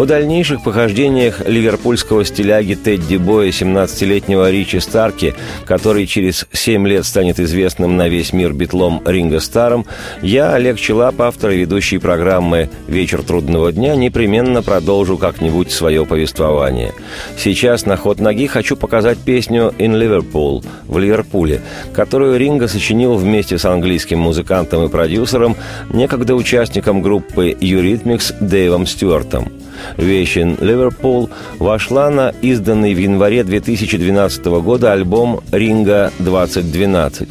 О 0.00 0.06
дальнейших 0.06 0.62
похождениях 0.62 1.46
ливерпульского 1.46 2.24
стиляги 2.24 2.72
Тедди 2.72 3.16
Боя, 3.16 3.48
17-летнего 3.48 4.50
Ричи 4.50 4.80
Старки, 4.80 5.34
который 5.66 6.06
через 6.06 6.46
7 6.52 6.88
лет 6.88 7.04
станет 7.04 7.38
известным 7.38 7.98
на 7.98 8.08
весь 8.08 8.32
мир 8.32 8.54
битлом 8.54 9.02
Ринго 9.04 9.40
Старом, 9.40 9.84
я, 10.22 10.54
Олег 10.54 10.78
Челап, 10.78 11.20
автор 11.20 11.50
и 11.50 11.58
ведущий 11.58 11.98
программы 11.98 12.70
«Вечер 12.88 13.22
трудного 13.22 13.72
дня», 13.72 13.94
непременно 13.94 14.62
продолжу 14.62 15.18
как-нибудь 15.18 15.70
свое 15.70 16.06
повествование. 16.06 16.94
Сейчас 17.36 17.84
на 17.84 17.98
ход 17.98 18.20
ноги 18.20 18.46
хочу 18.46 18.76
показать 18.76 19.18
песню 19.18 19.74
«In 19.76 20.00
Liverpool» 20.00 20.64
в 20.86 20.98
Ливерпуле, 20.98 21.60
которую 21.92 22.38
Ринго 22.38 22.68
сочинил 22.68 23.16
вместе 23.16 23.58
с 23.58 23.66
английским 23.66 24.20
музыкантом 24.20 24.82
и 24.82 24.88
продюсером, 24.88 25.56
некогда 25.92 26.34
участником 26.34 27.02
группы 27.02 27.54
«Eurythmics» 27.60 28.32
Дэйвом 28.40 28.86
Стюартом. 28.86 29.59
Вещь 29.96 30.34
«In 30.34 30.56
Liverpool» 30.60 31.30
вошла 31.58 32.10
на 32.10 32.34
изданный 32.42 32.94
в 32.94 32.98
январе 32.98 33.44
2012 33.44 34.44
года 34.62 34.92
альбом 34.92 35.40
«Ringo 35.52 36.12
2012». 36.18 37.28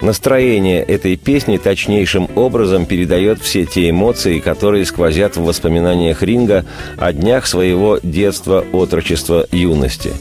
Настроение 0.00 0.82
этой 0.82 1.16
песни 1.16 1.56
точнейшим 1.56 2.28
образом 2.34 2.86
передает 2.86 3.40
все 3.40 3.64
те 3.66 3.90
эмоции, 3.90 4.38
которые 4.38 4.84
сквозят 4.84 5.36
в 5.36 5.44
воспоминаниях 5.44 6.22
Ринго 6.22 6.64
о 6.98 7.12
днях 7.12 7.46
своего 7.46 7.98
детства, 8.02 8.64
отрочества, 8.72 9.46
юности. 9.52 10.12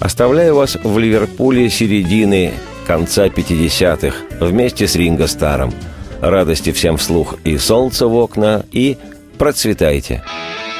Оставляю 0.00 0.56
вас 0.56 0.76
в 0.82 0.98
Ливерпуле 0.98 1.70
середины, 1.70 2.52
конца 2.86 3.26
50-х, 3.26 4.16
вместе 4.40 4.88
с 4.88 4.96
Ринго 4.96 5.26
Старом. 5.26 5.72
Радости 6.20 6.72
всем 6.72 6.96
вслух 6.96 7.36
и 7.44 7.56
солнца 7.58 8.06
в 8.06 8.14
окна, 8.14 8.64
и 8.72 8.96
процветайте! 9.38 10.22
When 10.24 10.71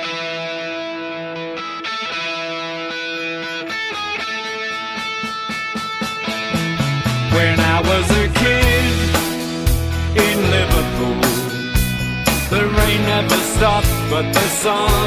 song. 14.62 15.01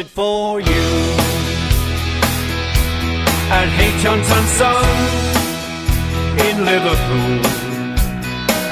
It 0.00 0.06
for 0.06 0.60
you? 0.60 0.86
At 3.58 3.68
H. 3.68 4.02
Johnson 4.02 4.44
Son 4.58 4.86
in 6.48 6.56
Liverpool, 6.72 7.40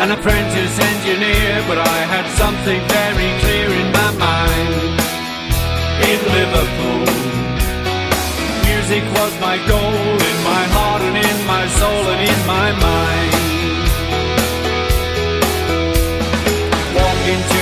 an 0.03 0.09
apprentice 0.17 0.77
engineer, 0.93 1.53
but 1.69 1.79
I 1.97 1.99
had 2.15 2.27
something 2.43 2.81
very 2.97 3.31
clear 3.43 3.69
in 3.83 3.89
my 4.01 4.11
mind. 4.27 4.75
In 6.11 6.21
Liverpool, 6.39 7.05
music 8.69 9.05
was 9.19 9.33
my 9.49 9.57
goal, 9.73 10.17
in 10.31 10.39
my 10.53 10.65
heart 10.77 11.03
and 11.09 11.17
in 11.29 11.39
my 11.55 11.65
soul 11.81 12.03
and 12.13 12.23
in 12.33 12.41
my 12.57 12.69
mind. 12.87 13.33
Walk 16.97 17.21
into 17.35 17.58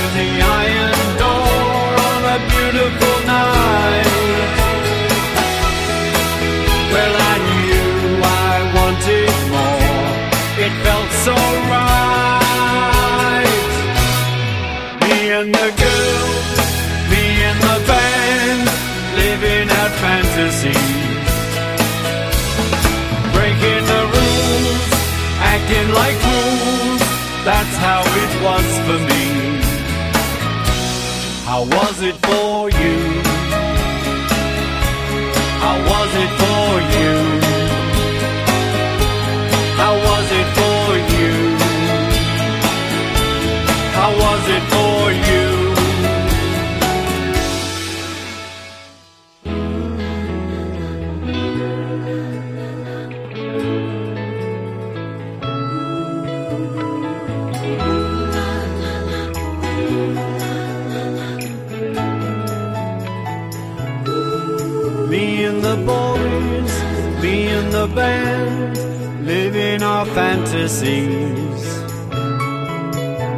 How 31.57 31.63
was 31.63 32.03
it 32.03 32.15
for 32.17 32.69
you? 32.69 32.95
Band, 67.97 68.76
living 69.26 69.82
our 69.82 70.07
fantasies. 70.07 71.62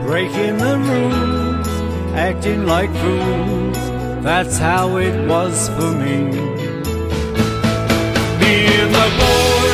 Breaking 0.05 0.59
the 0.59 0.77
rules, 0.91 1.69
acting 2.15 2.67
like 2.67 2.93
fools, 3.03 3.79
that's 4.23 4.59
how 4.59 4.97
it 4.97 5.17
was 5.29 5.69
for 5.77 5.93
me. 6.03 6.19
Me 8.41 8.55
and 8.81 8.91
the 8.99 9.09
boys, 9.21 9.68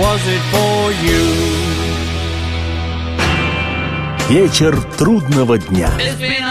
was 0.00 0.22
it 0.34 0.42
for 0.52 0.92
you? 1.06 1.24
Вечер 4.30 4.80
трудного 4.96 5.58
дня. 5.58 5.90
It's 5.98 6.18
been 6.20 6.49